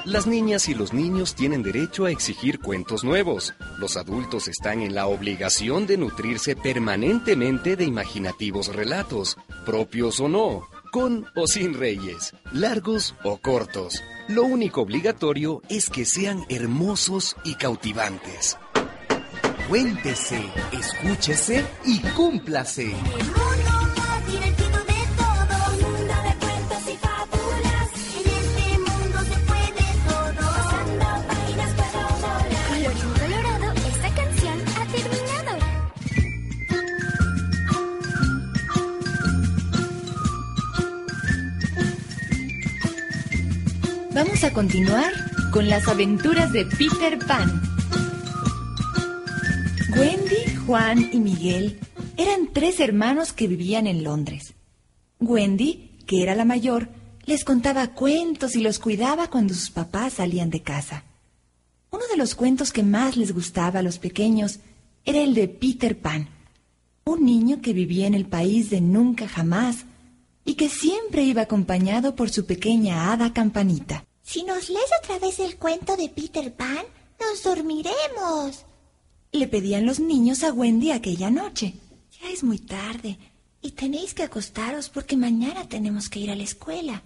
Las 0.05 0.27
niñas 0.27 0.67
y 0.67 0.75
los 0.75 0.91
niños 0.91 1.33
tienen 1.33 1.63
derecho 1.63 2.03
a 2.03 2.11
exigir 2.11 2.59
cuentos 2.59 3.05
nuevos. 3.05 3.53
Los 3.79 3.95
adultos 3.95 4.49
están 4.49 4.81
en 4.81 4.93
la 4.93 5.07
obligación 5.07 5.87
de 5.87 5.97
nutrirse 5.97 6.57
permanentemente 6.57 7.77
de 7.77 7.85
imaginativos 7.85 8.75
relatos, 8.75 9.37
propios 9.65 10.19
o 10.19 10.27
no, 10.27 10.67
con 10.91 11.25
o 11.35 11.47
sin 11.47 11.73
reyes, 11.73 12.33
largos 12.51 13.15
o 13.23 13.37
cortos. 13.37 14.03
Lo 14.27 14.43
único 14.43 14.81
obligatorio 14.81 15.61
es 15.69 15.89
que 15.89 16.03
sean 16.03 16.43
hermosos 16.49 17.37
y 17.45 17.55
cautivantes. 17.55 18.57
Cuéntese, 19.69 20.41
escúchese 20.73 21.63
y 21.85 21.99
cúmplase. 21.99 22.93
Vamos 44.25 44.45
a 44.45 44.53
continuar 44.53 45.11
con 45.51 45.67
las 45.67 45.85
aventuras 45.89 46.53
de 46.53 46.65
Peter 46.65 47.19
Pan. 47.27 47.61
Wendy, 49.97 50.55
Juan 50.65 51.09
y 51.11 51.19
Miguel 51.19 51.77
eran 52.15 52.53
tres 52.53 52.79
hermanos 52.79 53.33
que 53.33 53.49
vivían 53.49 53.85
en 53.85 54.01
Londres. 54.01 54.53
Wendy, 55.19 55.99
que 56.07 56.23
era 56.23 56.35
la 56.35 56.45
mayor, 56.45 56.87
les 57.25 57.43
contaba 57.43 57.87
cuentos 57.87 58.55
y 58.55 58.61
los 58.61 58.79
cuidaba 58.79 59.29
cuando 59.29 59.53
sus 59.53 59.71
papás 59.71 60.13
salían 60.13 60.49
de 60.49 60.61
casa. 60.61 61.03
Uno 61.91 62.03
de 62.09 62.15
los 62.15 62.33
cuentos 62.33 62.71
que 62.71 62.81
más 62.81 63.17
les 63.17 63.33
gustaba 63.33 63.79
a 63.79 63.83
los 63.83 63.99
pequeños 63.99 64.61
era 65.03 65.19
el 65.19 65.33
de 65.33 65.49
Peter 65.49 65.99
Pan, 65.99 66.29
un 67.03 67.25
niño 67.25 67.59
que 67.61 67.73
vivía 67.73 68.07
en 68.07 68.13
el 68.13 68.25
país 68.25 68.69
de 68.69 68.79
nunca 68.79 69.27
jamás 69.27 69.83
y 70.45 70.53
que 70.53 70.69
siempre 70.69 71.23
iba 71.23 71.41
acompañado 71.41 72.15
por 72.15 72.29
su 72.29 72.45
pequeña 72.45 73.11
hada 73.11 73.33
campanita. 73.33 74.05
Si 74.23 74.43
nos 74.43 74.69
lees 74.69 74.89
otra 75.03 75.19
vez 75.19 75.39
el 75.39 75.57
cuento 75.57 75.97
de 75.97 76.09
Peter 76.09 76.51
Pan, 76.53 76.83
nos 77.19 77.43
dormiremos. 77.43 78.65
Le 79.31 79.47
pedían 79.47 79.85
los 79.85 79.99
niños 79.99 80.43
a 80.43 80.53
Wendy 80.53 80.91
aquella 80.91 81.29
noche. 81.29 81.73
Ya 82.19 82.29
es 82.29 82.43
muy 82.43 82.57
tarde 82.57 83.17
y 83.61 83.71
tenéis 83.71 84.13
que 84.13 84.23
acostaros 84.23 84.89
porque 84.89 85.17
mañana 85.17 85.67
tenemos 85.67 86.09
que 86.09 86.19
ir 86.19 86.31
a 86.31 86.35
la 86.35 86.43
escuela. 86.43 87.03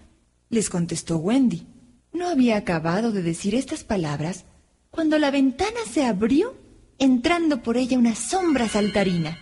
Les 0.49 0.69
contestó 0.69 1.17
Wendy. 1.17 1.65
No 2.13 2.27
había 2.27 2.55
acabado 2.55 3.11
de 3.11 3.23
decir 3.23 3.55
estas 3.55 3.83
palabras 3.83 4.45
cuando 4.91 5.17
la 5.17 5.31
ventana 5.31 5.79
se 5.91 6.05
abrió, 6.05 6.55
entrando 6.99 7.61
por 7.61 7.77
ella 7.77 7.97
una 7.97 8.15
sombra 8.15 8.69
saltarina. 8.69 9.37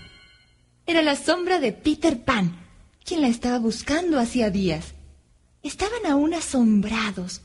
Era 0.86 1.02
la 1.02 1.16
sombra 1.16 1.60
de 1.60 1.74
Peter 1.74 2.24
Pan, 2.24 2.58
quien 3.04 3.22
la 3.22 3.28
estaba 3.28 3.60
buscando 3.60 4.20
hacía 4.20 4.50
días. 4.50 4.94
Estaban 5.62 6.06
aún 6.06 6.34
asombrados 6.34 7.42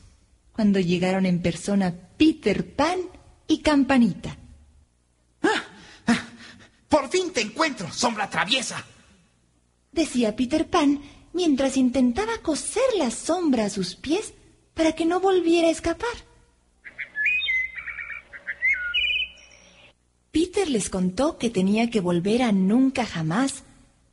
cuando 0.61 0.79
llegaron 0.79 1.25
en 1.25 1.41
persona 1.41 1.91
Peter 2.17 2.75
Pan 2.75 2.99
y 3.47 3.61
Campanita. 3.61 4.37
Por 6.87 7.09
fin 7.09 7.33
te 7.33 7.41
encuentro, 7.41 7.91
sombra 7.91 8.29
traviesa. 8.29 8.85
Decía 9.91 10.35
Peter 10.35 10.69
Pan 10.69 11.01
mientras 11.33 11.77
intentaba 11.77 12.37
coser 12.43 12.83
la 12.99 13.09
sombra 13.09 13.65
a 13.65 13.69
sus 13.71 13.95
pies 13.95 14.35
para 14.75 14.91
que 14.91 15.03
no 15.03 15.19
volviera 15.19 15.67
a 15.67 15.71
escapar. 15.71 16.13
Peter 20.29 20.69
les 20.69 20.91
contó 20.91 21.39
que 21.39 21.49
tenía 21.49 21.89
que 21.89 22.01
volver 22.01 22.43
a 22.43 22.51
nunca 22.51 23.07
jamás 23.07 23.63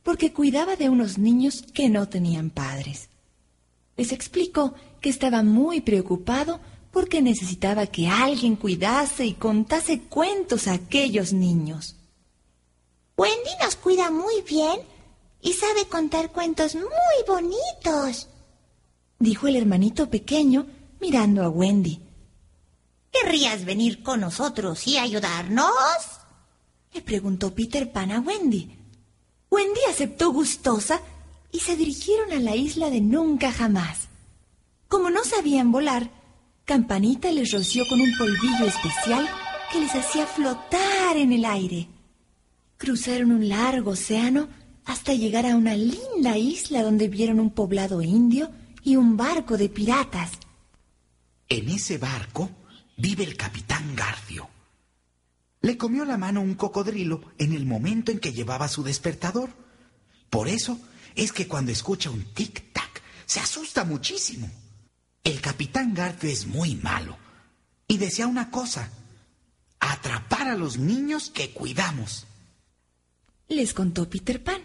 porque 0.01 0.33
cuidaba 0.33 0.75
de 0.75 0.89
unos 0.89 1.19
niños 1.19 1.63
que 1.75 1.89
no 1.89 2.09
tenían 2.09 2.49
padres. 2.49 3.09
Les 3.97 4.11
explicó 4.13 4.73
que 5.01 5.09
estaba 5.09 5.43
muy 5.43 5.81
preocupado 5.81 6.59
porque 6.91 7.21
necesitaba 7.21 7.87
que 7.87 8.07
alguien 8.07 8.55
cuidase 8.55 9.25
y 9.25 9.33
contase 9.33 10.01
cuentos 10.01 10.67
a 10.67 10.73
aquellos 10.73 11.33
niños. 11.33 11.95
Wendy 13.17 13.51
nos 13.61 13.75
cuida 13.75 14.11
muy 14.11 14.41
bien 14.41 14.79
y 15.41 15.53
sabe 15.53 15.85
contar 15.87 16.31
cuentos 16.31 16.75
muy 16.75 16.85
bonitos. 17.27 18.29
Dijo 19.19 19.47
el 19.47 19.55
hermanito 19.55 20.09
pequeño 20.09 20.65
mirando 20.99 21.43
a 21.43 21.49
Wendy. 21.49 22.01
¿Querrías 23.11 23.65
venir 23.65 24.03
con 24.03 24.21
nosotros 24.21 24.87
y 24.87 24.97
ayudarnos? 24.97 25.69
Le 26.93 27.01
preguntó 27.01 27.53
Peter 27.53 27.91
Pan 27.91 28.11
a 28.11 28.19
Wendy. 28.19 28.75
Wendy 29.51 29.79
aceptó 29.89 30.31
gustosa 30.31 31.01
y 31.51 31.59
se 31.59 31.75
dirigieron 31.75 32.31
a 32.31 32.39
la 32.39 32.55
isla 32.55 32.89
de 32.89 33.01
nunca 33.01 33.51
jamás. 33.51 34.08
Como 34.89 35.11
no 35.11 35.23
sabían 35.23 35.71
volar, 35.71 36.09
Campanita 36.65 37.31
les 37.31 37.51
roció 37.51 37.87
con 37.87 38.01
un 38.01 38.11
polvillo 38.17 38.65
especial 38.65 39.29
que 39.71 39.79
les 39.79 39.93
hacía 39.93 40.25
flotar 40.25 41.15
en 41.15 41.31
el 41.31 41.45
aire. 41.45 41.87
Cruzaron 42.77 43.31
un 43.31 43.47
largo 43.47 43.91
océano 43.91 44.49
hasta 44.85 45.13
llegar 45.13 45.45
a 45.45 45.55
una 45.55 45.75
linda 45.75 46.39
isla 46.39 46.81
donde 46.81 47.07
vieron 47.07 47.39
un 47.39 47.51
poblado 47.51 48.01
indio 48.01 48.49
y 48.83 48.95
un 48.95 49.15
barco 49.15 49.57
de 49.57 49.69
piratas. 49.69 50.31
En 51.47 51.69
ese 51.69 51.99
barco 51.99 52.49
vive 52.97 53.23
el 53.23 53.37
capitán 53.37 53.95
Garfio. 53.95 54.49
Le 55.61 55.77
comió 55.77 56.03
la 56.03 56.17
mano 56.17 56.41
un 56.41 56.55
cocodrilo 56.55 57.21
en 57.37 57.53
el 57.53 57.67
momento 57.67 58.11
en 58.11 58.17
que 58.17 58.33
llevaba 58.33 58.67
su 58.67 58.81
despertador. 58.81 59.49
Por 60.31 60.47
eso 60.47 60.79
es 61.13 61.31
que 61.31 61.47
cuando 61.47 61.71
escucha 61.71 62.09
un 62.09 62.25
tic-tac 62.33 63.01
se 63.27 63.39
asusta 63.39 63.83
muchísimo. 63.83 64.49
El 65.29 65.41
capitán 65.41 65.93
Garfio 65.93 66.27
es 66.27 66.47
muy 66.47 66.73
malo 66.73 67.15
y 67.87 67.99
desea 67.99 68.25
una 68.25 68.49
cosa, 68.49 68.91
atrapar 69.79 70.47
a 70.47 70.55
los 70.55 70.79
niños 70.79 71.29
que 71.29 71.51
cuidamos. 71.51 72.25
Les 73.47 73.75
contó 73.75 74.09
Peter 74.09 74.43
Pan. 74.43 74.59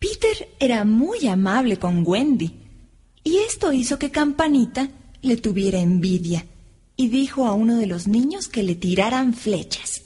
Peter 0.00 0.48
era 0.58 0.84
muy 0.84 1.28
amable 1.28 1.78
con 1.78 2.02
Wendy 2.04 2.52
y 3.22 3.36
esto 3.36 3.72
hizo 3.72 4.00
que 4.00 4.10
Campanita 4.10 4.88
le 5.20 5.36
tuviera 5.36 5.78
envidia 5.78 6.44
y 6.96 7.08
dijo 7.08 7.46
a 7.46 7.52
uno 7.52 7.76
de 7.76 7.86
los 7.86 8.08
niños 8.08 8.48
que 8.48 8.64
le 8.64 8.74
tiraran 8.74 9.32
flechas. 9.32 10.02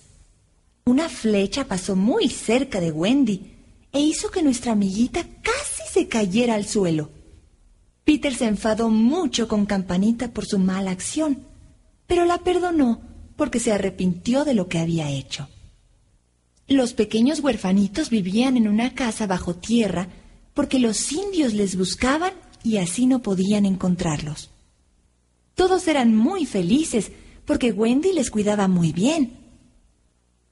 Una 0.85 1.09
flecha 1.09 1.65
pasó 1.65 1.97
muy 1.97 2.29
cerca 2.29 2.79
de 2.79 2.93
Wendy 2.93 3.56
e 3.97 4.01
hizo 4.01 4.31
que 4.31 4.43
nuestra 4.43 4.73
amiguita 4.73 5.25
casi 5.43 5.83
se 5.91 6.07
cayera 6.07 6.55
al 6.55 6.67
suelo. 6.67 7.11
Peter 8.05 8.35
se 8.35 8.45
enfadó 8.45 8.91
mucho 8.91 9.49
con 9.49 9.65
Campanita 9.65 10.33
por 10.33 10.45
su 10.45 10.59
mala 10.59 10.91
acción, 10.91 11.47
pero 12.07 12.27
la 12.27 12.39
perdonó 12.39 13.01
porque 13.37 13.59
se 13.59 13.73
arrepintió 13.73 14.45
de 14.45 14.53
lo 14.53 14.69
que 14.69 14.79
había 14.79 15.11
hecho. 15.11 15.49
Los 16.69 16.93
pequeños 16.93 17.41
huerfanitos 17.41 18.11
vivían 18.11 18.59
en 18.59 18.69
una 18.69 18.93
casa 18.93 19.27
bajo 19.27 19.55
tierra 19.55 20.09
porque 20.53 20.79
los 20.79 21.11
indios 21.13 21.55
les 21.55 21.77
buscaban 21.77 22.35
y 22.63 22.77
así 22.77 23.07
no 23.07 23.23
podían 23.23 23.65
encontrarlos. 23.65 24.51
Todos 25.55 25.89
eran 25.89 26.15
muy 26.15 26.45
felices 26.45 27.13
porque 27.47 27.73
Wendy 27.73 28.13
les 28.13 28.31
cuidaba 28.31 28.69
muy 28.69 28.93
bien. 28.93 29.39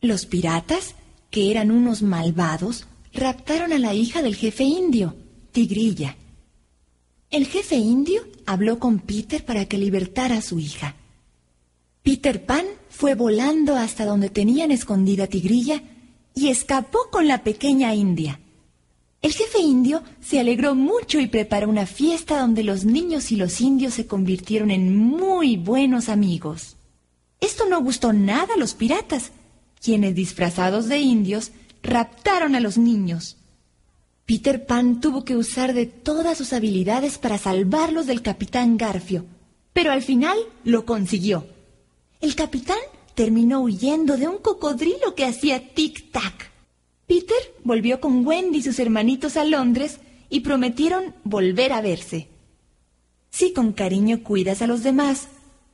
Los 0.01 0.25
piratas, 0.25 0.95
que 1.31 1.51
eran 1.51 1.71
unos 1.71 2.01
malvados, 2.01 2.87
raptaron 3.15 3.73
a 3.73 3.79
la 3.79 3.95
hija 3.95 4.23
del 4.23 4.35
jefe 4.35 4.65
indio, 4.65 5.17
Tigrilla. 5.53 6.17
El 7.31 7.47
jefe 7.47 7.77
indio 7.77 8.23
habló 8.47 8.79
con 8.79 8.99
Peter 8.99 9.45
para 9.45 9.67
que 9.67 9.79
libertara 9.79 10.39
a 10.39 10.43
su 10.43 10.59
hija. 10.59 10.97
Peter 12.03 12.45
Pan 12.45 12.67
fue 12.91 13.15
volando 13.15 13.77
hasta 13.77 14.05
donde 14.05 14.29
tenían 14.29 14.71
escondida 14.71 15.27
Tigrilla 15.27 15.83
y 16.35 16.49
escapó 16.49 16.99
con 17.11 17.27
la 17.27 17.43
pequeña 17.43 17.95
india. 17.95 18.41
El 19.23 19.33
jefe 19.33 19.61
indio 19.61 20.03
se 20.21 20.39
alegró 20.39 20.75
mucho 20.75 21.19
y 21.19 21.29
preparó 21.29 21.71
una 21.71 21.87
fiesta 21.87 22.39
donde 22.41 22.63
los 22.63 22.85
niños 22.85 23.33
y 23.33 23.37
los 23.37 23.61
indios 23.63 23.95
se 23.95 24.07
convirtieron 24.07 24.71
en 24.71 24.95
muy 24.95 25.57
buenos 25.57 26.11
amigos. 26.11 26.77
Esto 27.41 27.67
no 27.67 27.81
gustó 27.81 28.13
nada 28.13 28.55
a 28.55 28.59
los 28.59 28.75
piratas, 28.75 29.33
quienes 29.81 30.15
disfrazados 30.15 30.89
de 30.89 30.99
indios 30.99 31.53
raptaron 31.85 32.57
a 32.57 32.61
los 32.61 32.79
niños. 32.79 33.37
Peter 34.27 34.65
Pan 34.65 35.01
tuvo 35.01 35.25
que 35.25 35.37
usar 35.37 35.75
de 35.75 35.87
todas 35.87 36.39
sus 36.39 36.53
habilidades 36.55 37.19
para 37.19 37.39
salvarlos 37.39 38.07
del 38.07 38.23
capitán 38.23 38.79
Garfio, 38.79 39.27
pero 39.73 39.93
al 39.93 40.03
final 40.03 40.37
lo 40.65 40.87
consiguió. 40.87 41.47
El 42.21 42.35
capitán 42.35 42.79
terminó 43.15 43.61
huyendo 43.61 44.17
de 44.17 44.27
un 44.27 44.39
cocodrilo 44.39 45.15
que 45.15 45.27
hacía 45.27 45.75
tic-tac. 45.75 46.51
Peter 47.07 47.37
volvió 47.63 48.01
con 48.01 48.27
Wendy 48.27 48.59
y 48.59 48.63
sus 48.63 48.79
hermanitos 48.79 49.37
a 49.37 49.45
Londres 49.45 50.01
y 50.31 50.41
prometieron 50.41 51.15
volver 51.23 51.75
a 51.75 51.83
verse. 51.83 52.29
Si 53.29 53.53
con 53.53 53.73
cariño 53.73 54.23
cuidas 54.23 54.63
a 54.63 54.67
los 54.67 54.83
demás, 54.83 55.29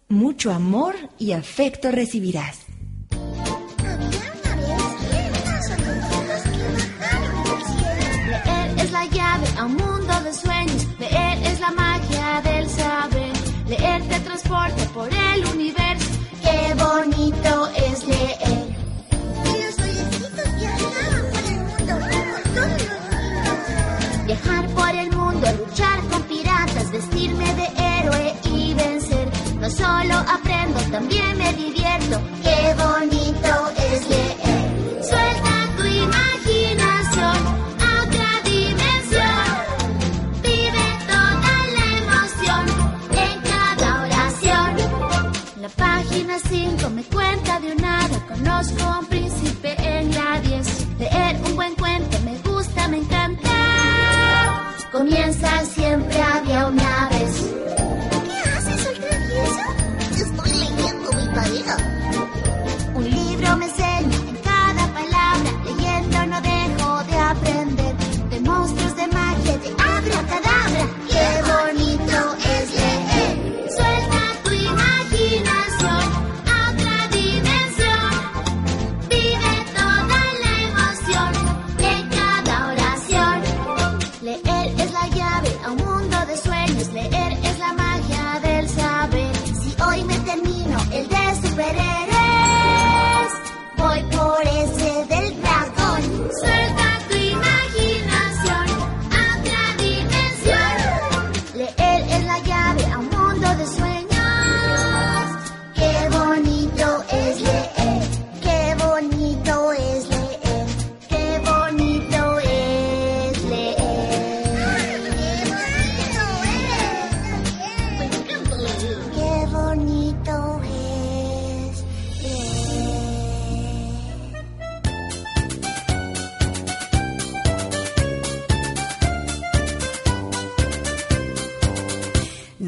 mucho 0.09 0.51
amor 0.51 0.97
y 1.21 1.33
afecto 1.33 1.93
recibirás. 1.93 2.70
De 10.31 10.35
sueños. 10.35 10.87
Leer 10.99 11.39
es 11.45 11.61
la 11.61 11.71
magia 11.73 12.41
del 12.43 12.69
saber. 12.69 13.33
Leer 13.67 14.03
te 14.09 14.21
transporta 14.21 14.85
por 14.95 15.09
el 15.13 15.45
universo. 15.47 16.11
Qué 16.43 16.75
bonito 16.75 17.71
es 17.89 18.05
leer. 18.07 18.67
Y 19.45 19.63
los 19.63 19.75
sollecitos 19.75 20.49
viajaban 20.59 21.25
por 21.33 21.45
el 21.53 21.61
mundo 21.69 21.93
como 22.11 22.37
todos 22.55 22.81
los 23.47 24.27
Viajar 24.27 24.67
por 24.69 24.91
el 24.91 25.11
mundo, 25.11 25.47
luchar 25.65 25.99
con 26.11 26.23
piratas, 26.23 26.91
vestirme 26.93 27.55
de 27.55 27.67
héroe 27.99 28.35
y 28.45 28.75
vencer. 28.75 29.29
No 29.61 29.69
solo 29.71 30.15
aprendo, 30.15 30.79
también 30.91 31.39
me 31.39 31.53
divierto. 31.55 31.80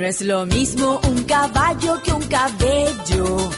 No 0.02 0.08
es 0.08 0.20
lo 0.20 0.44
mismo 0.46 1.00
un 1.04 1.22
caballo 1.22 2.02
que 2.02 2.12
un 2.12 2.26
cabello. 2.26 3.50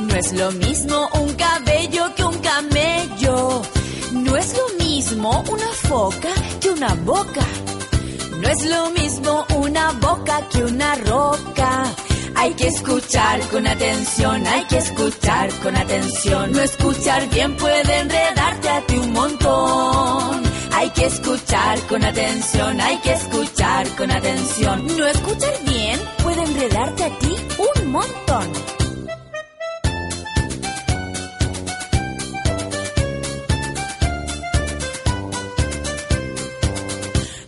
No 0.00 0.14
es 0.14 0.30
lo 0.34 0.52
mismo 0.52 1.08
un 1.14 1.32
cabello 1.32 2.14
que 2.14 2.22
un 2.22 2.38
camello. 2.40 3.62
No 4.12 4.36
es 4.36 4.54
lo 4.58 4.84
mismo 4.84 5.42
una 5.50 5.68
foca 5.88 6.28
que 6.60 6.68
una 6.68 6.92
boca. 6.96 7.46
No 8.38 8.46
es 8.46 8.66
lo 8.66 8.90
mismo 8.90 9.46
una 9.56 9.92
boca 9.92 10.46
que 10.52 10.64
una 10.64 10.96
roca. 10.96 11.84
Hay 12.34 12.52
que 12.52 12.68
escuchar 12.68 13.40
con 13.48 13.66
atención, 13.66 14.46
hay 14.46 14.64
que 14.64 14.76
escuchar 14.76 15.50
con 15.62 15.76
atención. 15.76 16.52
No 16.52 16.60
escuchar 16.60 17.26
bien 17.30 17.56
puede 17.56 18.00
enredarte 18.00 18.68
a 18.68 18.86
ti 18.86 18.98
un 18.98 19.12
montón. 19.14 20.45
Hay 20.78 20.90
que 20.90 21.06
escuchar 21.06 21.80
con 21.86 22.04
atención, 22.04 22.78
hay 22.82 22.98
que 22.98 23.14
escuchar 23.14 23.88
con 23.96 24.10
atención. 24.10 24.86
No 24.86 25.06
escuchar 25.06 25.54
bien 25.64 25.98
puede 26.22 26.42
enredarte 26.42 27.04
a 27.04 27.18
ti 27.18 27.34
un 27.56 27.92
montón. 27.92 28.52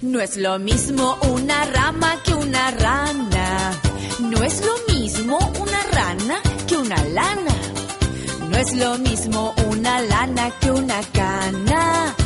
No 0.01 0.21
es 0.21 0.39
lo 0.39 0.59
mismo 0.59 1.19
una 1.31 1.67
rama 1.67 2.23
que 2.25 2.35
una 2.35 2.71
rana. 2.71 3.73
No 4.21 4.43
es 4.43 4.65
lo 4.65 4.95
mismo 4.95 5.37
una 5.61 5.83
rana 5.93 6.41
que 6.67 6.79
una 6.79 7.05
lana. 7.05 7.55
No 8.49 8.57
es 8.57 8.75
lo 8.75 8.97
mismo 8.97 9.55
una 9.69 10.01
lana 10.01 10.51
que 10.61 10.71
una 10.71 11.03
cana. 11.13 12.18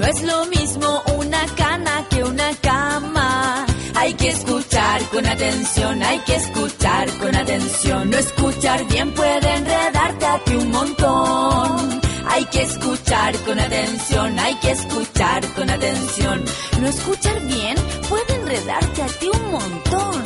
No 0.00 0.06
es 0.06 0.22
lo 0.22 0.46
mismo 0.46 1.02
una 1.18 1.44
cana 1.56 2.06
que 2.08 2.24
una 2.24 2.54
cama. 2.62 3.66
Hay 3.96 4.14
que 4.14 4.28
escuchar 4.28 5.02
con 5.10 5.26
atención, 5.26 6.02
hay 6.02 6.18
que 6.20 6.36
escuchar 6.36 7.10
con 7.18 7.36
atención. 7.36 8.08
No 8.08 8.16
escuchar 8.16 8.86
bien 8.86 9.12
puede 9.12 9.54
enredarte 9.56 10.24
a 10.24 10.38
ti 10.42 10.54
un 10.54 10.70
montón. 10.70 12.00
Hay 12.28 12.46
que 12.46 12.62
escuchar 12.62 13.36
con 13.40 13.60
atención, 13.60 14.38
hay 14.38 14.54
que 14.54 14.70
escuchar 14.70 15.46
con 15.52 15.68
atención. 15.68 16.44
No 16.80 16.88
escuchar 16.88 17.38
bien 17.42 17.76
puede 18.08 18.34
enredarte 18.36 19.02
a 19.02 19.06
ti 19.06 19.28
un 19.28 19.52
montón. 19.52 20.24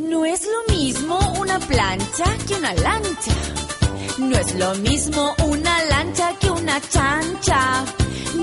No 0.00 0.26
es 0.26 0.42
lo 0.44 0.71
una 1.42 1.58
plancha 1.58 2.24
que 2.46 2.54
una 2.54 2.72
lancha. 2.74 3.32
No 4.18 4.36
es 4.38 4.54
lo 4.54 4.74
mismo 4.76 5.34
una 5.44 5.84
lancha 5.84 6.32
que 6.38 6.50
una 6.50 6.80
chancha. 6.80 7.84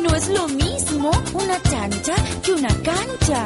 No 0.04 0.14
es 0.16 0.28
lo 0.28 0.48
mismo 0.50 1.10
una 1.34 1.62
chancha 1.64 2.16
que 2.44 2.52
una 2.52 2.74
cancha. 2.90 3.46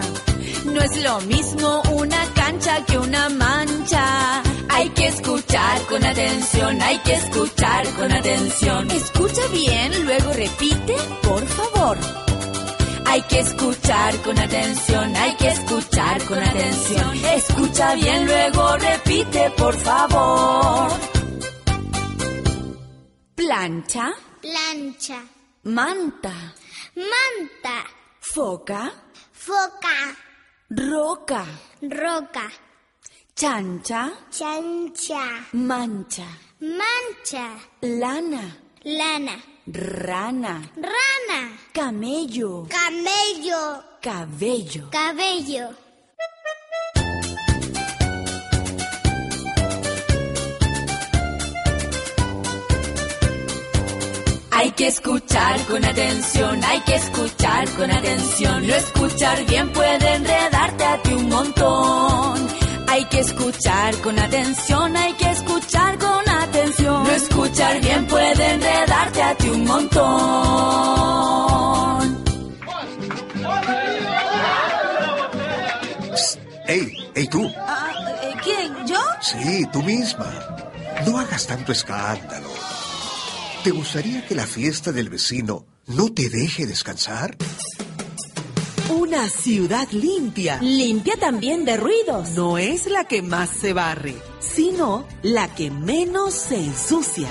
No 0.66 0.82
es 0.82 1.04
lo 1.04 1.22
mismo 1.22 1.82
una 1.92 2.24
cancha 2.34 2.84
que 2.86 2.98
una 2.98 3.30
mancha. 3.30 4.42
Hay 4.70 4.90
que 4.90 5.08
escuchar 5.08 5.82
con 5.86 6.04
atención, 6.04 6.82
hay 6.82 6.98
que 7.00 7.14
escuchar 7.14 7.88
con 7.94 8.12
atención. 8.12 8.90
Escucha 8.90 9.42
bien, 9.52 10.06
luego 10.06 10.34
repite, 10.34 10.96
por 11.22 11.46
favor. 11.46 12.33
Hay 13.14 13.22
que 13.30 13.42
escuchar 13.42 14.18
con 14.24 14.40
atención, 14.40 15.16
hay 15.16 15.36
que 15.36 15.48
escuchar 15.50 16.24
con 16.26 16.40
atención. 16.40 17.16
Escucha 17.26 17.94
bien, 17.94 18.26
luego 18.26 18.76
repite, 18.78 19.52
por 19.52 19.76
favor. 19.78 20.90
Plancha, 23.36 24.14
Plancha. 24.42 25.22
manta, 25.62 26.34
Manta. 26.96 27.84
foca, 28.20 28.92
Foca. 29.32 30.16
roca, 30.72 31.46
Roca. 31.84 32.50
chancha, 33.36 34.12
Chancha. 34.32 35.24
mancha, 35.52 36.26
Mancha. 36.62 37.46
lana, 37.82 38.58
Lana. 38.84 39.53
Rana, 39.66 40.62
Rana. 40.76 41.58
camello, 41.74 42.68
Camello. 42.70 43.84
cabello. 44.02 44.90
Cabello. 44.92 45.70
Hay 54.52 54.72
que 54.72 54.88
escuchar 54.88 55.60
con 55.66 55.84
atención, 55.84 56.64
hay 56.64 56.80
que 56.82 56.96
escuchar 56.96 57.70
con 57.72 57.92
atención. 57.92 58.68
No 58.68 58.76
escuchar 58.76 59.46
bien 59.46 59.72
puede 59.74 60.16
enredarte 60.16 60.86
a 60.86 61.02
ti 61.02 61.14
un 61.14 61.28
montón. 61.28 62.63
Hay 62.94 63.06
que 63.06 63.22
escuchar 63.22 63.96
con 64.02 64.20
atención, 64.20 64.96
hay 64.96 65.14
que 65.14 65.28
escuchar 65.32 65.98
con 65.98 66.30
atención. 66.30 67.04
No 67.04 67.10
escuchar 67.10 67.82
bien 67.82 68.06
puede 68.06 68.54
enredarte 68.54 69.24
a 69.24 69.36
ti 69.36 69.50
un 69.50 69.66
montón. 69.66 70.04
¡Ey! 76.68 76.94
¡Ey 77.16 77.28
tú! 77.30 77.52
Ah, 77.58 77.92
eh, 78.22 78.36
¿Quién? 78.44 78.86
¿Yo? 78.86 79.00
Sí, 79.22 79.68
tú 79.74 79.82
misma. 79.82 80.32
No 81.08 81.18
hagas 81.18 81.48
tanto 81.48 81.72
escándalo. 81.72 82.52
¿Te 83.64 83.72
gustaría 83.72 84.24
que 84.28 84.36
la 84.36 84.46
fiesta 84.46 84.92
del 84.92 85.10
vecino 85.10 85.66
no 85.88 86.14
te 86.14 86.30
deje 86.30 86.68
descansar? 86.68 87.36
Una 88.96 89.28
ciudad 89.28 89.90
limpia. 89.90 90.60
Limpia 90.62 91.16
también 91.18 91.66
de 91.66 91.78
ruidos. 91.78 92.30
No 92.36 92.60
es 92.60 92.86
la 92.86 93.06
que 93.06 93.24
más 93.24 93.50
se 93.50 93.74
barre, 93.74 94.14
sino 94.40 95.08
la 95.24 95.48
que 95.48 95.72
menos 95.72 96.36
se 96.36 96.58
ensucia. 96.58 97.28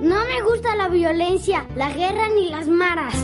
No 0.00 0.24
me 0.24 0.42
gusta 0.48 0.76
la 0.76 0.88
violencia, 0.88 1.66
la 1.74 1.90
guerra 1.90 2.28
ni 2.36 2.50
las 2.50 2.68
maras. 2.68 3.16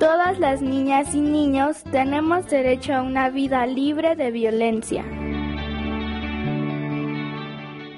Todas 0.00 0.40
las 0.40 0.62
niñas 0.62 1.14
y 1.14 1.20
niños 1.20 1.84
tenemos 1.92 2.46
derecho 2.46 2.94
a 2.94 3.02
una 3.02 3.30
vida 3.30 3.64
libre 3.66 4.16
de 4.16 4.32
violencia. 4.32 5.04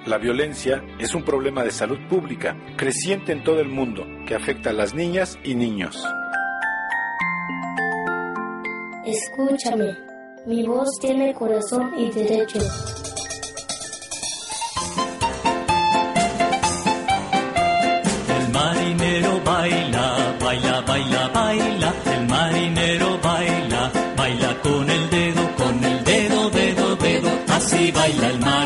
La 0.08 0.16
violencia 0.16 0.82
es 0.98 1.14
un 1.14 1.22
problema 1.22 1.62
de 1.62 1.70
salud 1.70 1.98
pública 2.08 2.56
creciente 2.78 3.30
en 3.30 3.44
todo 3.44 3.60
el 3.60 3.68
mundo 3.68 4.06
que 4.26 4.34
afecta 4.34 4.70
a 4.70 4.72
las 4.72 4.94
niñas 4.94 5.38
y 5.44 5.54
niños. 5.54 6.02
Escúchame, 9.04 9.98
mi 10.46 10.66
voz 10.66 10.88
tiene 10.98 11.34
corazón 11.34 11.92
y 11.98 12.10
derecho. 12.10 12.58
El 18.40 18.48
marinero 18.50 19.40
baila, 19.44 20.36
baila, 20.40 20.80
baila, 20.86 21.28
baila. 21.34 21.94
El 22.14 22.26
marinero 22.26 23.18
baila, 23.22 23.92
baila 24.16 24.62
con 24.62 24.88
el 24.88 25.10
dedo, 25.10 25.54
con 25.56 25.84
el 25.84 26.02
dedo, 26.02 26.48
dedo, 26.48 26.96
dedo. 26.96 27.30
Así 27.48 27.92
baila 27.92 28.30
el 28.30 28.38
marinero. 28.38 28.57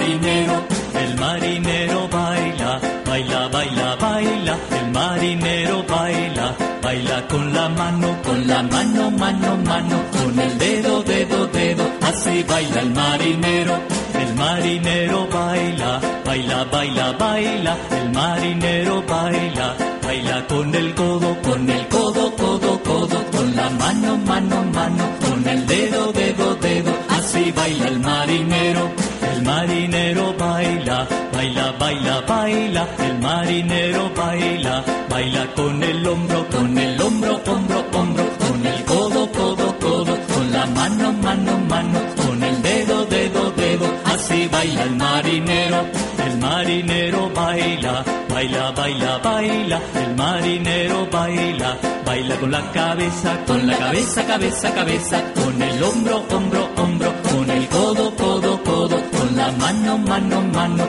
Baila, 6.93 7.27
con 7.27 7.53
la 7.55 7.69
mano, 7.71 8.09
con 8.23 8.47
la 8.47 8.63
mano, 8.63 9.11
mano, 9.13 9.57
mano. 9.65 9.97
Con 10.13 10.39
el 10.39 10.59
dedo, 10.59 11.03
dedo, 11.03 11.47
dedo. 11.47 11.85
Así 12.03 12.43
baila 12.43 12.81
el 12.81 12.91
marinero. 12.91 13.75
El 14.23 14.35
marinero 14.35 15.27
baila, 15.33 16.01
baila, 16.27 16.65
baila, 16.65 17.13
baila. 17.13 17.77
El 17.99 18.11
marinero 18.13 19.03
baila, 19.09 19.77
baila 20.05 20.47
con 20.47 20.75
el 20.75 20.95
codo, 20.95 21.31
con 21.43 21.71
el 21.71 21.89
codo, 21.89 22.37
codo, 22.37 22.83
codo. 22.83 23.19
Con 23.35 23.57
la 23.57 23.71
mano, 23.71 24.19
mano, 24.31 24.57
mano. 24.79 25.05
Con 25.25 25.49
el 25.49 25.67
dedo, 25.67 26.13
dedo, 26.13 26.55
dedo. 26.57 26.93
Así 27.09 27.53
baila 27.53 27.89
el 27.89 28.01
marinero. 28.01 28.91
El 29.33 29.43
marinero 29.43 30.35
baila, 30.39 31.09
baila, 31.43 31.73
baila, 31.79 32.21
baila. 32.29 32.89
El 32.99 33.19
marinero 33.19 34.11
baila, 34.15 34.85
baila 35.09 35.47
con 35.55 35.83
el 35.83 36.07
hombro, 36.07 36.47
con 36.49 36.79
el 36.79 37.01
hombro, 37.01 37.41
hombro, 37.47 37.85
hombro. 37.93 38.25
Con 38.39 38.67
el 38.67 38.85
codo, 38.85 39.33
codo, 39.33 39.79
codo. 39.81 40.19
Con 40.33 40.53
la 40.53 40.67
mano, 40.67 41.13
mano, 41.13 41.59
mano. 41.69 41.99
Con 42.17 42.43
el 42.43 42.63
dedo, 42.63 43.05
dedo, 43.07 43.51
dedo. 43.57 43.87
Así 44.05 44.49
baila 44.53 44.83
el 44.85 44.97
marinero. 44.97 45.87
El 46.27 46.39
marinero 46.39 47.31
baila, 47.35 48.05
baila 48.29 48.71
baila, 48.73 49.19
baila, 49.19 49.81
el 49.95 50.15
marinero 50.17 51.07
baila, 51.11 51.77
baila 52.07 52.37
con 52.37 52.51
la 52.51 52.73
cabeza, 52.73 53.39
con 53.47 53.67
la 53.67 53.77
cabeza, 53.77 54.27
cabeza, 54.27 54.75
cabeza, 54.75 55.23
con 55.35 55.63
el 55.63 55.83
hombro, 55.83 56.25
hombro, 56.31 56.69
hombro, 56.77 57.13
con 57.29 57.51
el 57.51 57.69
codo, 57.69 58.15
codo, 58.17 58.63
codo, 58.63 59.03
con 59.11 59.37
la 59.37 59.51
mano, 59.53 59.99
mano, 59.99 60.41
mano, 60.43 60.87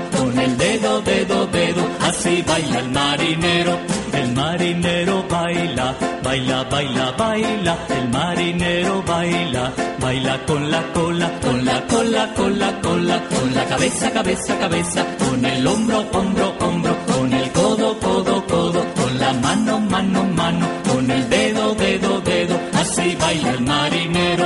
baila 2.54 2.80
el 2.80 2.90
marinero, 2.92 3.80
el 4.14 4.32
marinero 4.34 5.24
baila, 5.28 5.96
baila, 6.24 6.64
baila, 6.66 7.12
baila, 7.18 7.78
el 7.98 8.10
marinero 8.10 9.02
baila, 9.02 9.72
baila 10.00 10.46
con 10.46 10.70
la 10.70 10.82
cola, 10.94 11.32
con 11.42 11.66
la 11.66 11.82
cola, 11.88 12.32
cola, 12.36 12.80
cola, 12.84 13.24
con 13.30 13.56
la 13.56 13.66
cabeza, 13.66 14.12
cabeza, 14.12 14.60
cabeza, 14.60 15.06
con 15.18 15.44
el 15.44 15.66
hombro, 15.66 16.00
hombro, 16.12 16.54
hombro, 16.60 16.96
con 17.08 17.34
el 17.34 17.52
codo, 17.52 18.00
codo, 18.00 18.46
codo, 18.46 18.86
con 19.00 19.20
la 19.20 19.34
mano, 19.34 19.80
mano, 19.80 20.24
mano, 20.24 20.68
con 20.88 21.10
el 21.10 21.28
dedo, 21.30 21.74
dedo, 21.74 22.22
dedo, 22.22 22.56
así 22.74 23.18
baila 23.20 23.50
el 23.50 23.62
marinero, 23.62 24.46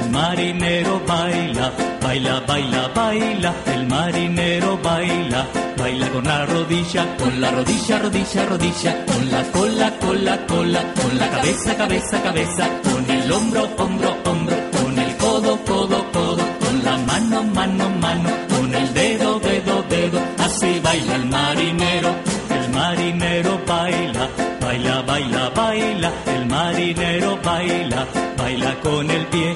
el 0.00 0.10
marinero 0.10 1.02
baila, 1.08 1.72
baila, 2.00 2.40
baila, 2.46 2.88
baila, 2.94 3.54
el 3.74 3.86
marinero 3.88 4.78
baila, 4.78 5.46
baila 5.88 6.10
con 6.10 6.24
la 6.24 6.44
rodilla, 6.44 7.16
con 7.16 7.40
la 7.40 7.50
rodilla, 7.50 7.98
rodilla, 7.98 8.44
rodilla, 8.44 9.04
con 9.06 9.30
la 9.30 9.42
cola, 9.44 9.98
cola, 9.98 10.46
cola, 10.46 10.82
con 11.00 11.18
la 11.18 11.30
cabeza, 11.30 11.76
cabeza, 11.76 12.22
cabeza, 12.22 12.68
con 12.82 13.10
el 13.10 13.32
hombro, 13.32 13.62
hombro, 13.78 14.10
hombro, 14.26 14.56
con 14.76 14.98
el 14.98 15.16
codo, 15.16 15.58
codo, 15.64 16.04
codo, 16.12 16.44
con 16.60 16.84
la 16.84 16.98
mano, 16.98 17.42
mano, 17.42 17.88
mano, 18.04 18.30
con 18.50 18.74
el 18.74 18.92
dedo, 18.92 19.40
dedo, 19.40 19.82
dedo, 19.88 20.20
así 20.38 20.78
baila 20.80 21.14
el 21.14 21.26
marinero, 21.26 22.10
el 22.50 22.68
marinero 22.70 23.58
baila, 23.66 24.28
baila, 24.60 25.02
baila, 25.02 25.50
baila, 25.56 26.12
el 26.36 26.46
marinero 26.46 27.38
baila, 27.42 28.06
baila 28.36 28.80
con 28.80 29.10
el 29.10 29.26
pie, 29.28 29.47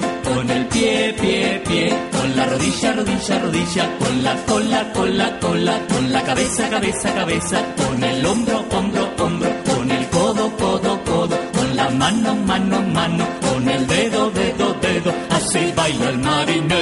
pie, 1.63 1.93
con 2.11 2.35
la 2.35 2.45
rodilla, 2.45 2.93
rodilla, 2.93 3.39
rodilla, 3.39 3.97
con 3.97 4.23
la 4.23 4.35
cola, 4.45 4.93
cola, 4.93 5.39
cola, 5.39 5.79
con 5.87 6.11
la 6.11 6.21
cabeza, 6.23 6.69
cabeza, 6.69 7.13
cabeza, 7.13 7.57
con 7.75 8.03
el 8.03 8.25
hombro, 8.25 8.65
hombro, 8.71 9.09
hombro, 9.19 9.49
con 9.65 9.91
el 9.91 10.07
codo, 10.09 10.51
codo, 10.57 11.03
codo, 11.03 11.39
con 11.53 11.75
la 11.75 11.89
mano, 11.89 12.35
mano, 12.35 12.81
mano, 12.81 13.27
con 13.41 13.67
el 13.67 13.87
dedo, 13.87 14.31
dedo, 14.31 14.73
dedo, 14.81 15.13
así 15.29 15.73
baila 15.75 16.09
el 16.09 16.17
marinero. 16.19 16.72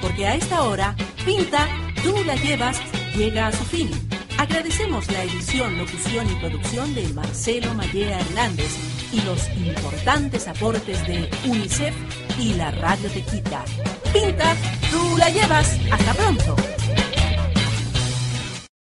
Porque 0.00 0.26
a 0.26 0.34
esta 0.34 0.62
hora, 0.62 0.96
Pinta, 1.24 1.68
tú 2.02 2.12
la 2.24 2.34
llevas, 2.34 2.80
llega 3.16 3.46
a 3.46 3.52
su 3.52 3.64
fin. 3.64 3.88
Agradecemos 4.36 5.08
la 5.12 5.22
edición, 5.22 5.78
locución 5.78 6.28
y 6.30 6.34
producción 6.36 6.94
de 6.94 7.06
Marcelo 7.08 7.72
Mallea 7.74 8.20
Hernández 8.20 8.70
y 9.12 9.20
los 9.20 9.48
importantes 9.56 10.48
aportes 10.48 11.06
de 11.06 11.30
UNICEF 11.46 11.94
y 12.38 12.54
la 12.54 12.72
Radio 12.72 13.08
Tequita. 13.10 13.64
Pinta, 14.12 14.56
tú 14.90 15.16
la 15.16 15.30
llevas. 15.30 15.78
Hasta 15.92 16.14
pronto. 16.14 16.67